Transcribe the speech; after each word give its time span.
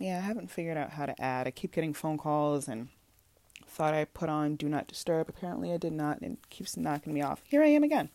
yeah, 0.00 0.18
I 0.18 0.20
haven't 0.20 0.50
figured 0.50 0.76
out 0.76 0.90
how 0.90 1.06
to 1.06 1.20
add. 1.20 1.46
I 1.46 1.50
keep 1.50 1.72
getting 1.72 1.92
phone 1.92 2.18
calls 2.18 2.68
and 2.68 2.88
thought 3.66 3.94
I 3.94 4.04
put 4.04 4.28
on 4.28 4.56
do 4.56 4.68
not 4.68 4.86
disturb. 4.86 5.28
Apparently, 5.28 5.72
I 5.72 5.76
did 5.76 5.92
not, 5.92 6.20
and 6.20 6.34
it 6.34 6.50
keeps 6.50 6.76
knocking 6.76 7.12
me 7.12 7.22
off. 7.22 7.42
Here 7.48 7.62
I 7.62 7.68
am 7.68 7.82
again. 7.82 8.10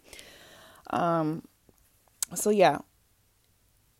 Um, 0.90 1.44
so 2.36 2.50
yeah, 2.50 2.80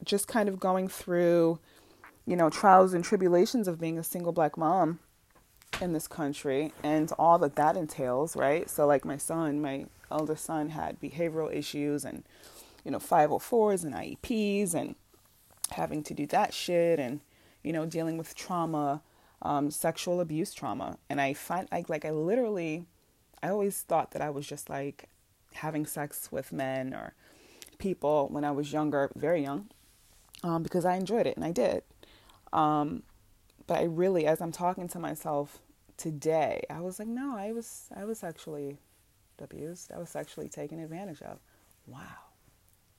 just 0.04 0.28
kind 0.28 0.50
of 0.50 0.60
going 0.60 0.88
through, 0.88 1.60
you 2.26 2.36
know, 2.36 2.50
trials 2.50 2.94
and 2.94 3.04
tribulations 3.04 3.68
of 3.68 3.80
being 3.80 3.98
a 4.00 4.04
single 4.04 4.32
black 4.32 4.58
mom 4.58 5.00
in 5.82 5.94
this 5.94 6.08
country 6.08 6.72
and 6.84 7.12
all 7.18 7.38
that 7.40 7.56
that 7.56 7.76
entails, 7.76 8.36
right? 8.36 8.70
So, 8.70 8.86
like 8.86 9.06
my 9.06 9.18
son, 9.18 9.62
my 9.62 9.86
elder 10.12 10.36
son 10.36 10.70
had 10.70 11.02
behavioral 11.02 11.54
issues 11.54 12.06
and, 12.06 12.24
you 12.84 12.92
know, 12.92 13.00
504s 13.00 13.84
and 13.84 13.94
IEPs 13.94 14.74
and 14.74 14.96
having 15.72 16.04
to 16.04 16.14
do 16.14 16.26
that 16.28 16.54
shit 16.54 17.00
and, 17.00 17.22
you 17.64 17.74
know, 17.74 17.86
dealing 17.86 18.18
with 18.18 18.36
trauma, 18.36 19.02
um, 19.42 19.72
sexual 19.72 20.20
abuse 20.20 20.54
trauma. 20.54 20.98
And 21.10 21.20
I 21.20 21.34
find, 21.34 21.68
like, 21.72 21.90
like 21.90 22.06
I 22.06 22.12
literally, 22.12 22.86
I 23.42 23.50
always 23.50 23.82
thought 23.82 24.12
that 24.12 24.22
I 24.22 24.30
was 24.30 24.48
just 24.48 24.70
like 24.70 25.10
having 25.54 25.86
sex 25.86 26.32
with 26.32 26.52
men 26.52 26.94
or 26.94 27.14
people 27.78 28.28
when 28.32 28.44
I 28.44 28.52
was 28.52 28.72
younger, 28.74 29.12
very 29.16 29.42
young, 29.42 29.70
um, 30.44 30.64
because 30.64 30.86
I 30.86 30.96
enjoyed 30.96 31.28
it 31.28 31.36
and 31.36 31.46
I 31.46 31.52
did. 31.52 31.84
Um, 32.52 33.04
but 33.68 33.80
I 33.80 33.84
really, 33.84 34.26
as 34.26 34.42
I'm 34.42 34.52
talking 34.52 34.88
to 34.90 35.00
myself 35.00 35.60
today, 35.98 36.64
I 36.70 36.82
was 36.82 37.00
like, 37.00 37.08
no, 37.08 37.36
I 37.38 37.52
was, 37.52 37.90
I 37.96 38.06
was 38.06 38.20
sexually 38.20 38.78
abused. 39.42 39.92
I 39.92 40.00
was 40.00 40.10
sexually 40.10 40.50
taken 40.50 40.80
advantage 40.80 41.22
of. 41.22 41.40
Wow, 41.88 42.00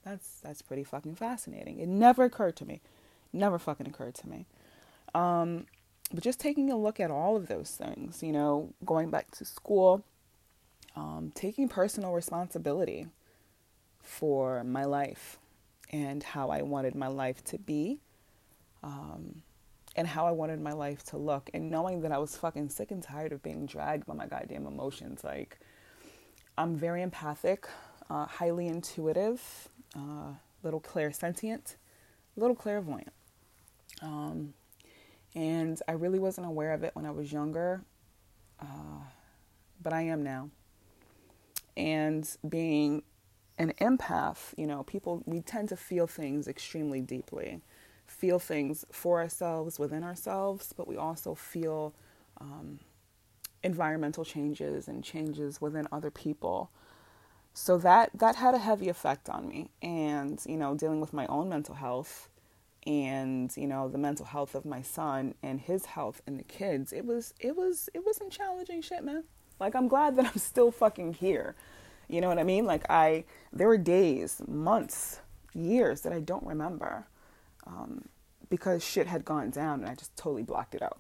that's 0.04 0.40
that's 0.40 0.60
pretty 0.60 0.84
fucking 0.84 1.14
fascinating. 1.14 1.78
It 1.78 1.88
never 1.88 2.24
occurred 2.24 2.56
to 2.56 2.66
me, 2.66 2.82
never 3.34 3.58
fucking 3.58 3.86
occurred 3.86 4.14
to 4.14 4.28
me. 4.28 4.46
Um, 5.14 5.66
but 6.12 6.22
just 6.22 6.40
taking 6.40 6.70
a 6.70 6.76
look 6.76 7.00
at 7.00 7.10
all 7.10 7.36
of 7.36 7.48
those 7.48 7.70
things, 7.70 8.22
you 8.22 8.32
know, 8.32 8.72
going 8.84 9.10
back 9.10 9.30
to 9.32 9.44
school, 9.44 10.04
um, 10.96 11.32
taking 11.34 11.68
personal 11.68 12.12
responsibility 12.12 13.08
for 14.00 14.64
my 14.64 14.84
life 14.84 15.38
and 15.90 16.22
how 16.22 16.50
I 16.50 16.62
wanted 16.62 16.94
my 16.94 17.08
life 17.08 17.42
to 17.44 17.58
be. 17.58 18.00
Um, 18.82 19.42
and 19.96 20.08
how 20.08 20.26
I 20.26 20.32
wanted 20.32 20.60
my 20.60 20.72
life 20.72 21.04
to 21.04 21.16
look, 21.16 21.48
and 21.54 21.70
knowing 21.70 22.00
that 22.00 22.10
I 22.10 22.18
was 22.18 22.36
fucking 22.36 22.68
sick 22.68 22.90
and 22.90 23.02
tired 23.02 23.32
of 23.32 23.42
being 23.42 23.64
dragged 23.64 24.06
by 24.06 24.14
my 24.14 24.26
goddamn 24.26 24.66
emotions. 24.66 25.22
Like, 25.22 25.58
I'm 26.58 26.76
very 26.76 27.00
empathic, 27.00 27.68
uh, 28.10 28.26
highly 28.26 28.66
intuitive, 28.66 29.68
uh, 29.96 30.32
little 30.64 30.80
clairsentient, 30.80 31.76
little 32.36 32.56
clairvoyant. 32.56 33.12
Um, 34.02 34.54
and 35.34 35.80
I 35.88 35.92
really 35.92 36.18
wasn't 36.18 36.46
aware 36.46 36.72
of 36.72 36.84
it 36.84 36.94
when 36.94 37.06
I 37.06 37.10
was 37.10 37.32
younger, 37.32 37.82
uh, 38.60 39.04
but 39.82 39.92
I 39.92 40.02
am 40.02 40.22
now. 40.22 40.50
And 41.76 42.28
being 42.48 43.02
an 43.58 43.72
empath, 43.80 44.54
you 44.56 44.66
know, 44.66 44.82
people, 44.84 45.22
we 45.26 45.40
tend 45.40 45.68
to 45.70 45.76
feel 45.76 46.06
things 46.06 46.46
extremely 46.46 47.00
deeply 47.00 47.62
feel 48.06 48.38
things 48.38 48.84
for 48.90 49.20
ourselves 49.20 49.78
within 49.78 50.02
ourselves, 50.02 50.72
but 50.76 50.86
we 50.86 50.96
also 50.96 51.34
feel 51.34 51.94
um, 52.40 52.78
environmental 53.62 54.24
changes 54.24 54.88
and 54.88 55.02
changes 55.02 55.60
within 55.60 55.86
other 55.90 56.10
people. 56.10 56.70
So 57.54 57.78
that 57.78 58.10
that 58.14 58.36
had 58.36 58.54
a 58.54 58.58
heavy 58.58 58.88
effect 58.88 59.28
on 59.28 59.48
me, 59.48 59.70
and 59.80 60.42
you 60.44 60.56
know, 60.56 60.74
dealing 60.74 61.00
with 61.00 61.12
my 61.12 61.26
own 61.26 61.48
mental 61.48 61.76
health, 61.76 62.28
and 62.86 63.54
you 63.56 63.66
know, 63.66 63.88
the 63.88 63.98
mental 63.98 64.26
health 64.26 64.54
of 64.54 64.64
my 64.64 64.82
son 64.82 65.34
and 65.42 65.60
his 65.60 65.86
health 65.86 66.22
and 66.26 66.38
the 66.38 66.44
kids. 66.44 66.92
It 66.92 67.04
was 67.04 67.34
it 67.40 67.56
was 67.56 67.88
it 67.94 68.04
was 68.04 68.16
some 68.16 68.30
challenging 68.30 68.82
shit, 68.82 69.04
man. 69.04 69.24
Like 69.60 69.74
I'm 69.74 69.88
glad 69.88 70.16
that 70.16 70.26
I'm 70.26 70.38
still 70.38 70.70
fucking 70.70 71.14
here. 71.14 71.54
You 72.08 72.20
know 72.20 72.28
what 72.28 72.38
I 72.38 72.44
mean? 72.44 72.66
Like 72.66 72.88
I 72.90 73.24
there 73.52 73.68
were 73.68 73.78
days, 73.78 74.42
months, 74.46 75.20
years 75.54 76.02
that 76.02 76.12
I 76.12 76.20
don't 76.20 76.46
remember 76.46 77.06
um, 77.66 78.04
because 78.50 78.84
shit 78.84 79.06
had 79.06 79.24
gone 79.24 79.50
down 79.50 79.80
and 79.80 79.88
I 79.88 79.94
just 79.94 80.16
totally 80.16 80.42
blocked 80.42 80.74
it 80.74 80.82
out. 80.82 80.98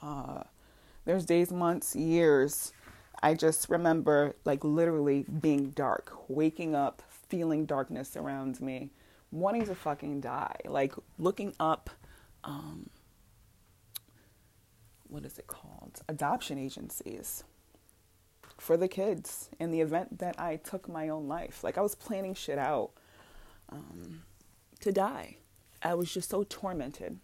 Uh, 0.00 0.42
there's 1.04 1.24
days, 1.24 1.52
months, 1.52 1.94
years. 1.94 2.72
I 3.22 3.34
just 3.34 3.68
remember 3.68 4.34
like 4.44 4.64
literally 4.64 5.24
being 5.40 5.70
dark, 5.70 6.12
waking 6.28 6.74
up, 6.74 7.02
feeling 7.28 7.66
darkness 7.66 8.16
around 8.16 8.60
me, 8.60 8.90
wanting 9.32 9.66
to 9.66 9.74
fucking 9.74 10.20
die, 10.20 10.56
like 10.66 10.94
looking 11.18 11.54
up. 11.58 11.90
Um, 12.44 12.90
what 15.08 15.24
is 15.24 15.38
it 15.38 15.46
called? 15.46 16.00
Adoption 16.08 16.58
agencies 16.58 17.44
for 18.58 18.76
the 18.76 18.88
kids 18.88 19.50
in 19.58 19.70
the 19.72 19.80
event 19.80 20.18
that 20.20 20.38
I 20.38 20.56
took 20.56 20.88
my 20.88 21.08
own 21.08 21.26
life. 21.26 21.64
Like 21.64 21.76
I 21.76 21.80
was 21.80 21.94
planning 21.94 22.34
shit 22.34 22.58
out 22.58 22.90
um, 23.70 24.22
to 24.80 24.92
die. 24.92 25.36
I 25.82 25.94
was 25.94 26.12
just 26.12 26.30
so 26.30 26.44
tormented 26.48 27.18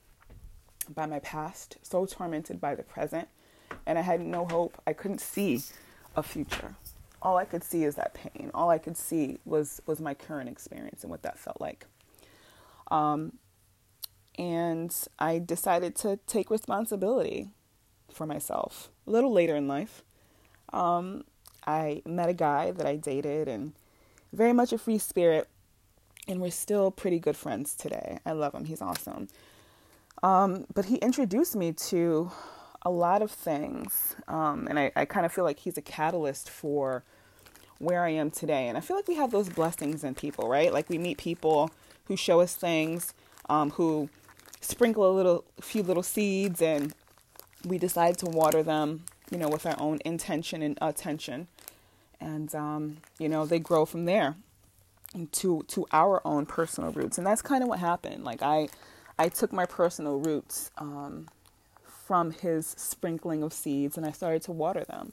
by 0.93 1.07
my 1.07 1.21
past, 1.21 1.77
so 1.83 2.07
tormented 2.07 2.61
by 2.61 2.75
the 2.75 2.83
present, 2.83 3.29
and 3.87 3.99
I 3.99 4.03
had 4.03 4.21
no 4.21 4.47
hope. 4.47 4.81
I 4.87 4.93
couldn't 4.93 5.21
see 5.21 5.63
a 6.17 6.23
future. 6.23 6.75
All 7.21 7.37
I 7.37 7.45
could 7.45 7.63
see 7.63 7.85
is 7.85 7.95
that 7.97 8.15
pain. 8.15 8.51
All 8.55 8.71
I 8.71 8.79
could 8.79 8.97
see 8.97 9.39
was 9.45 9.81
was 9.87 10.01
my 10.01 10.15
current 10.15 10.49
experience 10.49 11.03
and 11.03 11.11
what 11.11 11.23
that 11.23 11.39
felt 11.39 11.61
like. 11.61 11.87
Um, 12.91 13.35
and 14.39 14.95
I 15.19 15.39
decided 15.39 15.97
to 15.97 16.19
take 16.27 16.51
responsibility 16.51 17.51
for 18.11 18.27
myself. 18.27 18.91
A 19.07 19.11
little 19.11 19.33
later 19.33 19.57
in 19.57 19.69
life, 19.69 20.03
um, 20.73 21.25
I 21.67 22.03
met 22.07 22.29
a 22.29 22.35
guy 22.35 22.71
that 22.71 22.87
I 22.87 22.97
dated, 22.97 23.49
and 23.49 23.73
very 24.33 24.53
much 24.53 24.73
a 24.73 24.79
free 24.79 24.99
spirit 24.99 25.49
and 26.29 26.41
we're 26.41 26.51
still 26.51 26.91
pretty 26.91 27.19
good 27.19 27.37
friends 27.37 27.75
today. 27.75 28.19
I 28.25 28.33
love 28.33 28.55
him, 28.55 28.67
he's 28.67 28.83
awesome. 28.83 29.29
Um, 30.23 30.67
but 30.75 30.85
he 30.85 30.97
introduced 30.97 31.57
me 31.57 31.73
to 31.73 32.31
a 32.83 32.91
lot 32.91 33.23
of 33.23 33.31
things, 33.31 34.15
um, 34.29 34.67
and 34.69 34.79
I, 34.79 34.93
I 34.95 35.05
kind 35.07 35.25
of 35.25 35.33
feel 35.33 35.45
like 35.45 35.61
he's 35.61 35.79
a 35.79 35.83
catalyst 35.83 36.51
for 36.51 37.03
where 37.79 38.05
I 38.05 38.11
am 38.11 38.31
today. 38.31 38.69
And 38.69 38.77
I 38.77 38.81
feel 38.81 38.97
like 38.97 39.09
we 39.09 39.15
have 39.15 39.31
those 39.31 39.49
blessings 39.49 40.05
in 40.05 40.15
people, 40.15 40.49
right? 40.49 40.73
Like 40.73 40.89
we 40.91 40.99
meet 40.99 41.17
people 41.17 41.71
who 42.09 42.17
show 42.17 42.41
us 42.41 42.55
things, 42.55 43.15
um, 43.49 43.71
who 43.71 44.09
sprinkle 44.61 45.09
a 45.09 45.15
little, 45.15 45.45
few 45.61 45.83
little 45.83 46.03
seeds, 46.03 46.61
and 46.61 46.95
we 47.65 47.79
decide 47.79 48.19
to 48.19 48.27
water 48.27 48.63
them, 48.63 49.05
you 49.31 49.39
know, 49.39 49.49
with 49.49 49.65
our 49.67 49.77
own 49.79 50.01
intention 50.05 50.63
and 50.63 50.79
attention. 50.83 51.49
And, 52.21 52.53
um, 52.55 52.99
you 53.19 53.29
know, 53.29 53.47
they 53.47 53.61
grow 53.61 53.85
from 53.85 54.05
there 54.05 54.37
to 55.33 55.63
to 55.69 55.87
our 55.93 56.21
own 56.25 56.47
personal 56.47 56.93
roots. 56.93 57.19
And 57.19 57.27
that's 57.27 57.43
kind 57.43 57.63
of 57.63 57.69
what 57.69 57.79
happened. 57.79 58.25
Like 58.25 58.43
i 58.43 58.69
i 59.19 59.29
took 59.29 59.53
my 59.53 59.67
personal 59.67 60.19
roots 60.19 60.71
um, 60.79 61.29
from 61.85 62.31
his 62.31 62.67
sprinkling 62.67 63.43
of 63.43 63.53
seeds 63.53 63.97
and 63.97 64.07
i 64.07 64.13
started 64.13 64.43
to 64.43 64.53
water 64.53 64.85
them. 64.85 65.13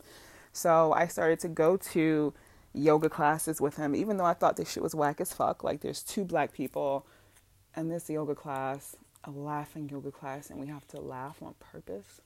So 0.54 0.94
i 0.94 1.08
started 1.08 1.40
to 1.42 1.48
go 1.48 1.78
to 1.78 2.34
yoga 2.76 3.10
classes 3.10 3.62
with 3.62 3.78
him 3.78 3.96
even 3.96 4.18
though 4.18 4.26
i 4.26 4.34
thought 4.34 4.58
this 4.58 4.72
shit 4.72 4.84
was 4.84 4.94
whack 4.96 5.22
as 5.22 5.34
fuck 5.34 5.64
like 5.64 5.82
there's 5.82 6.04
two 6.04 6.26
black 6.26 6.54
people 6.54 7.06
and 7.76 7.92
this 7.92 8.10
yoga 8.10 8.36
class 8.36 8.96
a 9.24 9.32
laughing 9.32 9.90
yoga 9.90 10.12
class 10.12 10.50
and 10.50 10.60
we 10.60 10.68
have 10.68 10.86
to 10.88 11.00
laugh 11.00 11.38
on 11.42 11.54
purpose 11.60 12.22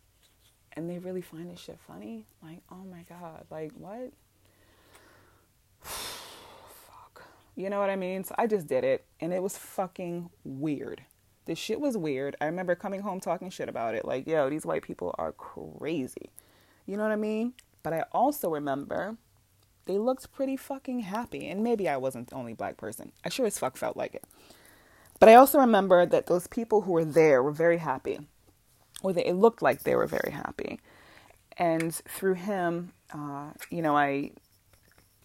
and 0.74 0.90
they 0.90 0.98
really 1.00 1.22
find 1.22 1.50
this 1.50 1.60
shit 1.60 1.80
funny 1.88 2.26
like 2.44 2.62
oh 2.72 2.84
my 2.90 3.04
god 3.08 3.46
like 3.50 3.72
what 3.78 4.12
fuck. 5.84 7.24
You 7.56 7.70
know 7.70 7.80
what 7.80 7.90
I 7.90 7.96
mean? 7.96 8.24
So 8.24 8.36
I 8.38 8.48
just 8.48 8.68
did 8.68 8.84
it 8.84 9.06
and 9.20 9.34
it 9.34 9.42
was 9.42 9.58
fucking 9.58 10.30
weird. 10.44 11.04
This 11.46 11.58
shit 11.58 11.80
was 11.80 11.98
weird. 11.98 12.36
I 12.40 12.46
remember 12.46 12.76
coming 12.76 13.02
home 13.02 13.20
talking 13.20 13.50
shit 13.50 13.70
about 13.70 13.96
it. 13.96 14.06
Like, 14.06 14.28
yo, 14.28 14.50
these 14.50 14.66
white 14.66 14.84
people 14.84 15.16
are 15.18 15.32
crazy. 15.32 16.30
You 16.86 16.98
know 16.98 17.04
what 17.04 17.12
I 17.12 17.18
mean? 17.18 17.54
But 17.82 17.94
I 17.94 18.04
also 18.12 18.50
remember 18.50 19.18
they 19.86 19.98
looked 19.98 20.32
pretty 20.32 20.56
fucking 20.58 21.02
happy. 21.02 21.48
And 21.48 21.64
maybe 21.64 21.90
I 21.90 21.98
wasn't 21.98 22.30
the 22.30 22.36
only 22.36 22.54
black 22.54 22.78
person. 22.78 23.12
I 23.24 23.30
sure 23.30 23.46
as 23.46 23.58
fuck 23.58 23.78
felt 23.78 23.98
like 23.98 24.16
it. 24.16 24.24
But 25.20 25.30
I 25.30 25.36
also 25.36 25.60
remember 25.60 26.06
that 26.06 26.28
those 26.28 26.48
people 26.48 26.82
who 26.82 26.94
were 26.94 27.06
there 27.06 27.44
were 27.44 27.52
very 27.52 27.78
happy. 27.78 28.20
Or 29.02 29.14
they, 29.14 29.26
it 29.26 29.36
looked 29.36 29.62
like 29.62 29.84
they 29.84 29.96
were 29.96 30.08
very 30.08 30.32
happy. 30.32 30.80
And 31.58 31.94
through 31.94 32.36
him, 32.36 32.94
uh, 33.14 33.52
you 33.70 33.82
know, 33.82 33.96
I 33.98 34.32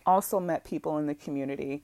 also 0.07 0.41
met 0.41 0.65
people 0.65 0.99
in 0.99 1.07
the 1.07 1.15
community 1.15 1.83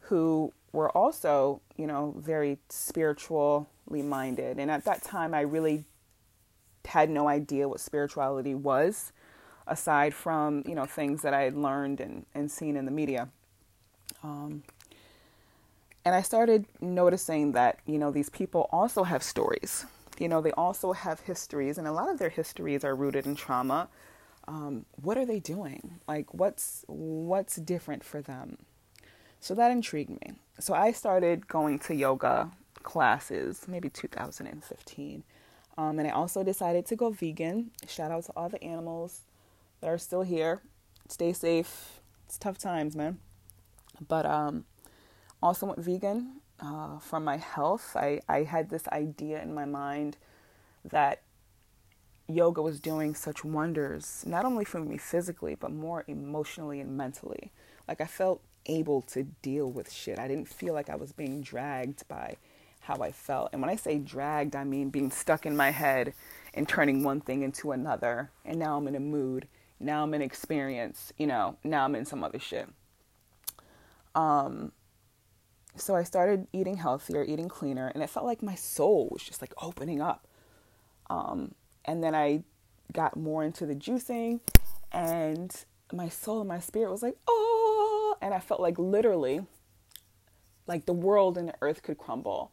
who 0.00 0.52
were 0.72 0.90
also, 0.96 1.60
you 1.76 1.86
know, 1.86 2.14
very 2.18 2.58
spiritually 2.68 3.66
minded. 3.90 4.58
And 4.58 4.70
at 4.70 4.84
that 4.84 5.02
time, 5.02 5.34
I 5.34 5.40
really 5.40 5.84
had 6.84 7.10
no 7.10 7.28
idea 7.28 7.68
what 7.68 7.80
spirituality 7.80 8.54
was, 8.54 9.12
aside 9.70 10.14
from, 10.14 10.62
you 10.66 10.74
know, 10.74 10.84
things 10.84 11.22
that 11.22 11.32
I 11.34 11.42
had 11.42 11.56
learned 11.56 12.00
and, 12.00 12.26
and 12.34 12.50
seen 12.50 12.76
in 12.76 12.84
the 12.84 12.90
media. 12.90 13.28
Um, 14.24 14.64
and 16.04 16.14
I 16.14 16.22
started 16.22 16.66
noticing 16.80 17.52
that, 17.52 17.78
you 17.86 17.98
know, 17.98 18.10
these 18.10 18.30
people 18.30 18.68
also 18.72 19.04
have 19.04 19.22
stories. 19.22 19.86
you 20.18 20.28
know, 20.28 20.40
they 20.42 20.52
also 20.52 20.92
have 20.92 21.20
histories, 21.20 21.78
and 21.78 21.86
a 21.88 21.92
lot 21.92 22.10
of 22.10 22.18
their 22.18 22.28
histories 22.28 22.84
are 22.84 22.94
rooted 22.94 23.26
in 23.26 23.34
trauma. 23.34 23.88
Um, 24.46 24.84
what 25.02 25.16
are 25.16 25.24
they 25.26 25.40
doing? 25.40 26.00
Like, 26.08 26.32
what's 26.34 26.84
what's 26.88 27.56
different 27.56 28.04
for 28.04 28.20
them? 28.22 28.58
So 29.40 29.54
that 29.54 29.70
intrigued 29.70 30.10
me. 30.10 30.34
So 30.58 30.74
I 30.74 30.92
started 30.92 31.48
going 31.48 31.78
to 31.80 31.94
yoga 31.94 32.50
classes, 32.82 33.66
maybe 33.68 33.88
2015, 33.88 35.22
um, 35.78 35.98
and 35.98 36.08
I 36.08 36.10
also 36.12 36.42
decided 36.44 36.84
to 36.86 36.96
go 36.96 37.10
vegan. 37.10 37.70
Shout 37.88 38.10
out 38.10 38.24
to 38.24 38.32
all 38.36 38.48
the 38.50 38.62
animals 38.62 39.22
that 39.80 39.88
are 39.88 39.98
still 39.98 40.22
here. 40.22 40.62
Stay 41.08 41.32
safe. 41.32 42.00
It's 42.26 42.38
tough 42.38 42.58
times, 42.58 42.94
man. 42.94 43.18
But 44.06 44.26
um, 44.26 44.64
also 45.42 45.66
went 45.66 45.80
vegan 45.80 46.40
uh, 46.60 46.98
for 46.98 47.20
my 47.20 47.36
health. 47.36 47.96
I, 47.96 48.20
I 48.28 48.44
had 48.44 48.70
this 48.70 48.86
idea 48.88 49.42
in 49.42 49.54
my 49.54 49.64
mind 49.64 50.16
that 50.84 51.22
yoga 52.28 52.62
was 52.62 52.80
doing 52.80 53.14
such 53.14 53.44
wonders, 53.44 54.24
not 54.26 54.44
only 54.44 54.64
for 54.64 54.80
me 54.80 54.96
physically, 54.96 55.54
but 55.54 55.72
more 55.72 56.04
emotionally 56.06 56.80
and 56.80 56.96
mentally. 56.96 57.50
Like 57.88 58.00
I 58.00 58.06
felt 58.06 58.40
able 58.66 59.02
to 59.02 59.24
deal 59.42 59.70
with 59.70 59.92
shit. 59.92 60.18
I 60.18 60.28
didn't 60.28 60.48
feel 60.48 60.74
like 60.74 60.90
I 60.90 60.96
was 60.96 61.12
being 61.12 61.42
dragged 61.42 62.06
by 62.08 62.36
how 62.80 63.02
I 63.02 63.12
felt. 63.12 63.50
And 63.52 63.60
when 63.60 63.70
I 63.70 63.76
say 63.76 63.98
dragged, 63.98 64.54
I 64.56 64.64
mean 64.64 64.90
being 64.90 65.10
stuck 65.10 65.44
in 65.44 65.56
my 65.56 65.70
head 65.70 66.14
and 66.54 66.68
turning 66.68 67.02
one 67.02 67.20
thing 67.20 67.42
into 67.42 67.72
another. 67.72 68.30
And 68.44 68.58
now 68.58 68.76
I'm 68.76 68.88
in 68.88 68.94
a 68.94 69.00
mood. 69.00 69.48
Now 69.80 70.02
I'm 70.02 70.14
in 70.14 70.22
experience. 70.22 71.12
You 71.16 71.26
know, 71.26 71.56
now 71.64 71.84
I'm 71.84 71.94
in 71.94 72.04
some 72.04 72.22
other 72.22 72.38
shit. 72.38 72.68
Um, 74.14 74.72
so 75.76 75.94
I 75.94 76.02
started 76.02 76.46
eating 76.52 76.76
healthier, 76.76 77.24
eating 77.24 77.48
cleaner, 77.48 77.88
and 77.88 78.02
it 78.02 78.10
felt 78.10 78.26
like 78.26 78.42
my 78.42 78.54
soul 78.54 79.08
was 79.10 79.22
just 79.22 79.40
like 79.40 79.54
opening 79.62 80.00
up. 80.00 80.26
Um, 81.08 81.54
and 81.84 82.04
then 82.04 82.14
I 82.14 82.42
got 82.92 83.16
more 83.16 83.42
into 83.42 83.66
the 83.66 83.74
juicing, 83.74 84.40
and 84.92 85.54
my 85.92 86.08
soul 86.08 86.40
and 86.40 86.48
my 86.48 86.60
spirit 86.60 86.90
was 86.90 87.02
like, 87.02 87.16
oh, 87.26 88.16
and 88.20 88.34
I 88.34 88.40
felt 88.40 88.60
like 88.60 88.78
literally 88.78 89.46
like 90.66 90.86
the 90.86 90.92
world 90.92 91.38
and 91.38 91.48
the 91.48 91.54
earth 91.62 91.82
could 91.82 91.98
crumble, 91.98 92.52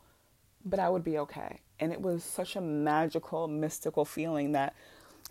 but 0.66 0.80
I 0.80 0.90
would 0.90 1.04
be 1.04 1.18
okay. 1.20 1.60
And 1.80 1.92
it 1.92 2.02
was 2.02 2.24
such 2.24 2.56
a 2.56 2.62
magical, 2.62 3.48
mystical 3.48 4.06
feeling 4.06 4.54
that 4.54 4.76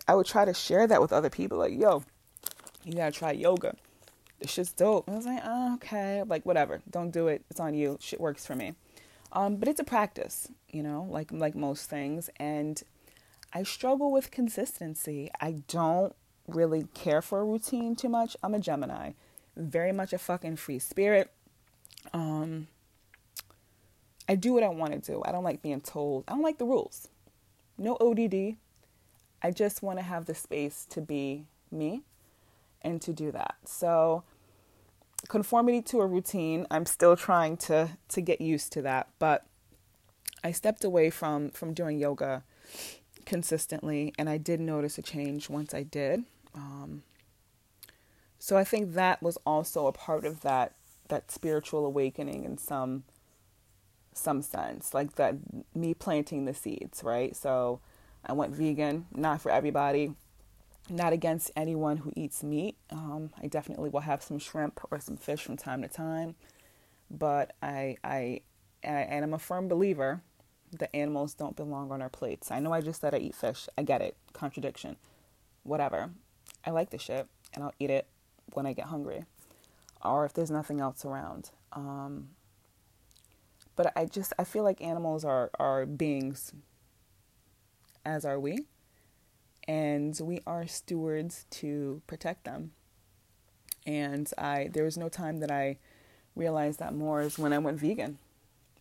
I 0.07 0.15
would 0.15 0.25
try 0.25 0.45
to 0.45 0.53
share 0.53 0.87
that 0.87 1.01
with 1.01 1.11
other 1.11 1.29
people. 1.29 1.57
Like, 1.57 1.73
yo, 1.73 2.03
you 2.83 2.93
gotta 2.93 3.11
try 3.11 3.31
yoga 3.31 3.75
this 4.39 4.51
shit's 4.51 4.71
dope. 4.71 5.07
And 5.07 5.15
I 5.15 5.17
was 5.17 5.25
like, 5.25 5.41
oh, 5.43 5.73
okay, 5.75 6.23
like 6.23 6.45
whatever, 6.45 6.81
don't 6.89 7.11
do 7.11 7.27
it. 7.27 7.43
It's 7.49 7.59
on 7.59 7.73
you. 7.73 7.97
Shit 7.99 8.19
works 8.19 8.45
for 8.45 8.55
me. 8.55 8.73
Um, 9.31 9.57
but 9.57 9.67
it's 9.67 9.79
a 9.79 9.83
practice, 9.83 10.49
you 10.69 10.83
know, 10.83 11.07
like 11.09 11.31
like 11.31 11.55
most 11.55 11.89
things. 11.89 12.29
And 12.37 12.81
I 13.53 13.63
struggle 13.63 14.11
with 14.11 14.31
consistency. 14.31 15.29
I 15.41 15.63
don't 15.67 16.15
really 16.47 16.87
care 16.93 17.21
for 17.21 17.41
a 17.41 17.45
routine 17.45 17.95
too 17.95 18.09
much. 18.09 18.37
I'm 18.43 18.53
a 18.53 18.59
Gemini, 18.59 19.11
very 19.55 19.91
much 19.91 20.13
a 20.13 20.17
fucking 20.17 20.57
free 20.57 20.79
spirit. 20.79 21.31
Um, 22.13 22.67
I 24.29 24.35
do 24.35 24.53
what 24.53 24.63
I 24.63 24.69
want 24.69 24.93
to 24.93 24.99
do. 24.99 25.21
I 25.25 25.31
don't 25.31 25.43
like 25.43 25.61
being 25.61 25.81
told. 25.81 26.23
I 26.27 26.33
don't 26.33 26.43
like 26.43 26.57
the 26.57 26.65
rules. 26.65 27.09
No 27.77 27.97
ODD. 27.99 28.57
I 29.41 29.51
just 29.51 29.81
want 29.81 29.99
to 29.99 30.03
have 30.03 30.25
the 30.25 30.35
space 30.35 30.85
to 30.89 31.01
be 31.01 31.45
me 31.71 32.03
and 32.81 33.01
to 33.01 33.13
do 33.13 33.31
that. 33.31 33.55
So 33.65 34.23
conformity 35.27 35.81
to 35.83 36.01
a 36.01 36.07
routine, 36.07 36.65
I'm 36.71 36.85
still 36.85 37.15
trying 37.15 37.57
to 37.57 37.97
to 38.09 38.21
get 38.21 38.41
used 38.41 38.71
to 38.73 38.81
that, 38.83 39.09
but 39.19 39.45
I 40.43 40.51
stepped 40.51 40.83
away 40.83 41.09
from 41.09 41.49
from 41.51 41.73
doing 41.73 41.99
yoga 41.99 42.43
consistently 43.25 44.13
and 44.17 44.29
I 44.29 44.37
did 44.37 44.59
notice 44.59 44.97
a 44.97 45.01
change 45.01 45.49
once 45.49 45.73
I 45.73 45.83
did. 45.83 46.23
Um, 46.55 47.03
so 48.39 48.55
I 48.57 48.63
think 48.63 48.93
that 48.93 49.21
was 49.21 49.37
also 49.45 49.87
a 49.87 49.91
part 49.91 50.25
of 50.25 50.41
that 50.41 50.73
that 51.09 51.31
spiritual 51.31 51.85
awakening 51.85 52.43
in 52.43 52.57
some 52.57 53.03
some 54.13 54.41
sense, 54.41 54.93
like 54.93 55.15
that 55.15 55.35
me 55.75 55.93
planting 55.93 56.45
the 56.45 56.53
seeds, 56.53 57.03
right? 57.03 57.35
So 57.35 57.79
I 58.27 58.33
went 58.33 58.53
vegan, 58.53 59.07
not 59.15 59.41
for 59.41 59.51
everybody 59.51 60.13
not 60.89 61.13
against 61.13 61.51
anyone 61.55 61.97
who 61.97 62.13
eats 62.15 62.43
meat. 62.43 62.75
Um, 62.89 63.31
I 63.41 63.47
definitely 63.47 63.89
will 63.89 64.01
have 64.01 64.23
some 64.23 64.39
shrimp 64.39 64.79
or 64.89 64.99
some 64.99 65.17
fish 65.17 65.43
from 65.43 65.57
time 65.57 65.81
to 65.81 65.87
time, 65.87 66.35
but 67.09 67.53
I, 67.61 67.97
I, 68.03 68.41
and 68.83 69.23
I'm 69.23 69.33
a 69.33 69.39
firm 69.39 69.67
believer 69.67 70.21
that 70.79 70.95
animals 70.95 71.33
don't 71.33 71.55
belong 71.55 71.91
on 71.91 72.01
our 72.01 72.09
plates. 72.09 72.51
I 72.51 72.59
know 72.59 72.73
I 72.73 72.81
just 72.81 73.01
said 73.01 73.13
I 73.13 73.19
eat 73.19 73.35
fish. 73.35 73.67
I 73.77 73.83
get 73.83 74.01
it. 74.01 74.15
Contradiction. 74.33 74.97
Whatever. 75.63 76.11
I 76.65 76.71
like 76.71 76.89
the 76.89 76.97
shit, 76.97 77.27
and 77.53 77.63
I'll 77.63 77.73
eat 77.79 77.89
it 77.89 78.07
when 78.53 78.65
I 78.65 78.73
get 78.73 78.85
hungry, 78.85 79.25
or 80.03 80.25
if 80.25 80.33
there's 80.33 80.51
nothing 80.51 80.79
else 80.79 81.03
around. 81.05 81.51
Um, 81.73 82.29
but 83.75 83.91
I 83.95 84.05
just 84.05 84.33
I 84.39 84.43
feel 84.43 84.63
like 84.63 84.81
animals 84.81 85.23
are 85.23 85.51
are 85.59 85.85
beings, 85.85 86.53
as 88.07 88.23
are 88.25 88.39
we 88.39 88.65
and 89.67 90.17
we 90.23 90.39
are 90.47 90.65
stewards 90.65 91.45
to 91.49 92.01
protect 92.07 92.45
them. 92.45 92.71
And 93.85 94.31
I 94.37 94.69
there 94.73 94.85
was 94.85 94.97
no 94.97 95.09
time 95.09 95.39
that 95.39 95.51
I 95.51 95.77
realized 96.35 96.79
that 96.79 96.95
more 96.95 97.21
is 97.21 97.37
when 97.37 97.53
I 97.53 97.57
went 97.57 97.79
vegan. 97.79 98.17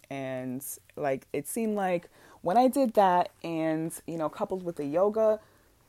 And 0.08 0.64
like 0.94 1.26
it 1.32 1.48
seemed 1.48 1.74
like 1.74 2.08
when 2.42 2.56
I 2.56 2.68
did 2.68 2.94
that 2.94 3.30
and 3.42 3.92
you 4.06 4.16
know 4.16 4.28
coupled 4.28 4.62
with 4.62 4.76
the 4.76 4.86
yoga, 4.86 5.40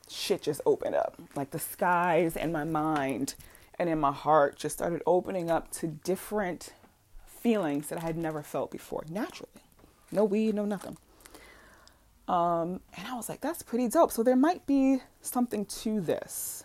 shit 0.08 0.42
just 0.42 0.60
opened 0.66 0.96
up. 0.96 1.16
Like 1.36 1.52
the 1.52 1.60
skies 1.60 2.36
and 2.36 2.52
my 2.52 2.64
mind 2.64 3.36
and 3.78 3.88
in 3.88 4.00
my 4.00 4.12
heart 4.12 4.56
just 4.56 4.76
started 4.76 5.02
opening 5.06 5.48
up 5.48 5.70
to 5.72 5.86
different 5.86 6.72
feelings 7.24 7.88
that 7.88 8.02
I 8.02 8.06
had 8.06 8.16
never 8.16 8.42
felt 8.42 8.72
before 8.72 9.04
naturally. 9.08 9.62
No 10.10 10.24
weed, 10.24 10.56
no 10.56 10.64
nothing. 10.64 10.96
Um, 12.28 12.80
and 12.94 13.08
I 13.08 13.14
was 13.14 13.28
like, 13.28 13.40
that's 13.40 13.62
pretty 13.62 13.88
dope. 13.88 14.12
So 14.12 14.22
there 14.22 14.36
might 14.36 14.66
be 14.66 14.98
something 15.22 15.64
to 15.64 16.00
this. 16.00 16.64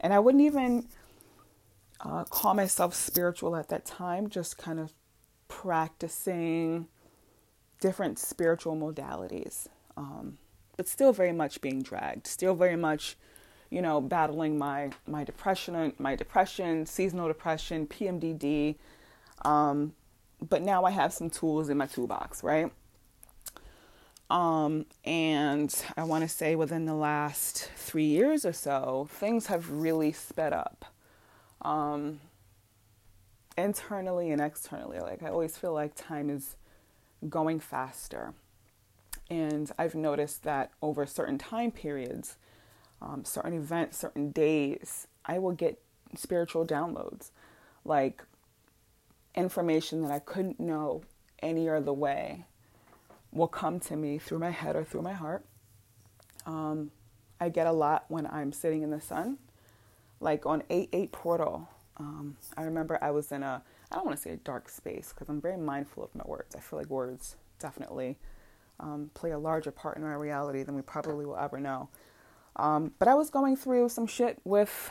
And 0.00 0.12
I 0.12 0.18
wouldn't 0.18 0.42
even 0.42 0.88
uh, 2.00 2.24
call 2.24 2.54
myself 2.54 2.94
spiritual 2.94 3.56
at 3.56 3.68
that 3.68 3.86
time, 3.86 4.28
just 4.28 4.58
kind 4.58 4.80
of 4.80 4.92
practicing 5.46 6.88
different 7.80 8.18
spiritual 8.18 8.76
modalities. 8.76 9.68
Um, 9.96 10.38
but 10.76 10.88
still 10.88 11.12
very 11.12 11.32
much 11.32 11.60
being 11.60 11.82
dragged, 11.82 12.26
still 12.26 12.56
very 12.56 12.76
much, 12.76 13.16
you 13.70 13.80
know, 13.80 14.00
battling 14.00 14.58
my, 14.58 14.90
my 15.06 15.22
depression, 15.22 15.92
my 15.98 16.16
depression, 16.16 16.86
seasonal 16.86 17.28
depression, 17.28 17.86
PMDD. 17.86 18.74
Um, 19.44 19.94
but 20.40 20.62
now 20.62 20.84
I 20.84 20.90
have 20.90 21.12
some 21.12 21.30
tools 21.30 21.68
in 21.68 21.76
my 21.76 21.86
toolbox, 21.86 22.42
right? 22.42 22.72
Um, 24.30 24.86
and 25.04 25.74
I 25.96 26.04
want 26.04 26.22
to 26.22 26.28
say 26.28 26.56
within 26.56 26.86
the 26.86 26.94
last 26.94 27.70
three 27.76 28.06
years 28.06 28.44
or 28.44 28.52
so, 28.52 29.08
things 29.10 29.46
have 29.46 29.70
really 29.70 30.12
sped 30.12 30.52
up. 30.52 30.86
Um, 31.62 32.20
internally 33.56 34.30
and 34.30 34.40
externally. 34.40 35.00
Like, 35.00 35.22
I 35.22 35.28
always 35.28 35.56
feel 35.56 35.72
like 35.72 35.94
time 35.94 36.30
is 36.30 36.56
going 37.28 37.60
faster. 37.60 38.34
And 39.30 39.70
I've 39.78 39.94
noticed 39.94 40.42
that 40.42 40.72
over 40.82 41.06
certain 41.06 41.38
time 41.38 41.70
periods, 41.70 42.36
um, 43.00 43.24
certain 43.24 43.54
events, 43.54 43.98
certain 43.98 44.30
days, 44.30 45.06
I 45.24 45.38
will 45.38 45.52
get 45.52 45.80
spiritual 46.14 46.66
downloads, 46.66 47.30
like 47.84 48.22
information 49.34 50.02
that 50.02 50.10
I 50.10 50.18
couldn't 50.18 50.60
know 50.60 51.02
any 51.42 51.68
other 51.68 51.92
way 51.92 52.44
will 53.34 53.48
come 53.48 53.80
to 53.80 53.96
me 53.96 54.16
through 54.16 54.38
my 54.38 54.50
head 54.50 54.76
or 54.76 54.84
through 54.84 55.02
my 55.02 55.12
heart. 55.12 55.44
Um, 56.46 56.90
I 57.40 57.48
get 57.48 57.66
a 57.66 57.72
lot 57.72 58.04
when 58.08 58.26
I'm 58.26 58.52
sitting 58.52 58.82
in 58.82 58.90
the 58.90 59.00
sun, 59.00 59.38
like 60.20 60.46
on 60.46 60.62
8 60.70 60.88
8 60.92 61.12
portal. 61.12 61.68
Um, 61.96 62.36
I 62.56 62.62
remember 62.62 62.98
I 63.02 63.10
was 63.10 63.32
in 63.32 63.42
a, 63.42 63.62
I 63.90 63.94
don't 63.94 64.06
want 64.06 64.16
to 64.16 64.22
say 64.22 64.30
a 64.30 64.36
dark 64.36 64.68
space 64.68 65.12
because 65.12 65.28
I'm 65.28 65.40
very 65.40 65.56
mindful 65.56 66.04
of 66.04 66.14
my 66.14 66.24
words. 66.26 66.54
I 66.54 66.60
feel 66.60 66.78
like 66.78 66.88
words 66.88 67.36
definitely 67.58 68.16
um, 68.80 69.10
play 69.14 69.32
a 69.32 69.38
larger 69.38 69.70
part 69.70 69.96
in 69.96 70.04
our 70.04 70.18
reality 70.18 70.62
than 70.62 70.74
we 70.74 70.82
probably 70.82 71.26
will 71.26 71.36
ever 71.36 71.60
know. 71.60 71.88
Um, 72.56 72.92
but 72.98 73.08
I 73.08 73.14
was 73.14 73.30
going 73.30 73.56
through 73.56 73.88
some 73.88 74.06
shit 74.06 74.38
with 74.44 74.90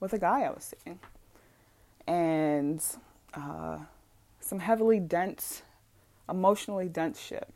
with 0.00 0.12
a 0.12 0.18
guy 0.18 0.42
I 0.42 0.50
was 0.50 0.74
seeing, 0.84 1.00
and 2.06 2.80
uh, 3.34 3.78
some 4.38 4.60
heavily 4.60 5.00
dense 5.00 5.62
emotionally 6.28 6.88
dense 6.88 7.20
shit. 7.20 7.48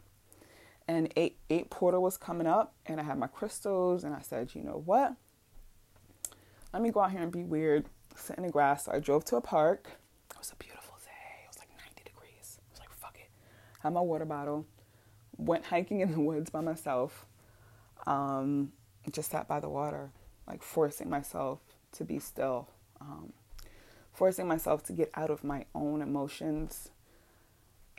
And 0.89 1.13
eight 1.17 1.39
eight 1.49 1.71
portal 1.71 2.03
was 2.03 2.17
coming 2.17 2.47
up, 2.47 2.75
and 2.87 3.01
I 3.01 3.05
had 3.05 3.19
my 3.19 3.29
crystals, 3.29 4.05
and 4.05 4.15
I 4.15 4.21
said, 4.21 4.55
you 4.55 4.63
know 4.63 4.83
what? 4.85 5.15
Let 6.73 6.83
me 6.83 6.91
go 6.91 7.01
out 7.01 7.13
here 7.13 7.21
and 7.21 7.31
be 7.31 7.45
weird, 7.45 7.87
sit 8.17 8.37
in 8.37 8.45
the 8.45 8.51
grass. 8.51 8.87
So 8.87 8.93
I 8.93 8.99
drove 8.99 9.25
to 9.27 9.37
a 9.37 9.41
park. 9.41 9.89
It 10.31 10.39
was 10.39 10.51
a 10.53 10.57
beautiful 10.57 10.97
day. 11.05 11.45
It 11.45 11.49
was 11.49 11.59
like 11.59 11.69
90 11.79 12.03
degrees. 12.05 12.59
I 12.59 12.65
was 12.71 12.81
like, 12.81 12.91
fuck 12.91 13.15
it. 13.17 13.31
Had 13.81 13.93
my 13.93 14.01
water 14.01 14.25
bottle, 14.25 14.67
went 15.37 15.67
hiking 15.67 16.01
in 16.01 16.13
the 16.13 16.21
woods 16.21 16.51
by 16.51 16.61
myself. 16.61 17.27
Um, 18.07 18.73
just 19.11 19.31
sat 19.31 19.47
by 19.47 19.61
the 19.61 19.69
water, 19.69 20.11
like 20.47 20.63
forcing 20.63 21.11
myself 21.11 21.61
to 21.93 22.05
be 22.05 22.19
still, 22.19 22.69
um, 23.01 23.33
forcing 24.13 24.49
myself 24.49 24.83
to 24.85 24.93
get 24.93 25.11
out 25.15 25.31
of 25.31 25.45
my 25.45 25.67
own 25.75 26.01
emotions 26.01 26.91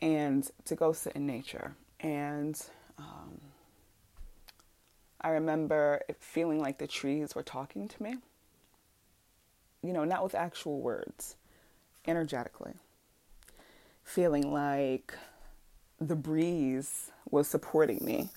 and 0.03 0.51
to 0.65 0.75
go 0.75 0.91
sit 0.91 1.13
in 1.13 1.25
nature. 1.25 1.75
And 2.01 2.61
um, 2.99 3.39
I 5.21 5.29
remember 5.29 6.01
feeling 6.19 6.59
like 6.59 6.77
the 6.77 6.87
trees 6.87 7.33
were 7.33 7.41
talking 7.41 7.87
to 7.87 8.03
me, 8.03 8.17
you 9.81 9.93
know, 9.93 10.03
not 10.03 10.21
with 10.21 10.35
actual 10.35 10.81
words, 10.81 11.37
energetically. 12.05 12.73
Feeling 14.03 14.51
like 14.51 15.13
the 16.01 16.17
breeze 16.17 17.09
was 17.31 17.47
supporting 17.47 18.03
me, 18.03 18.29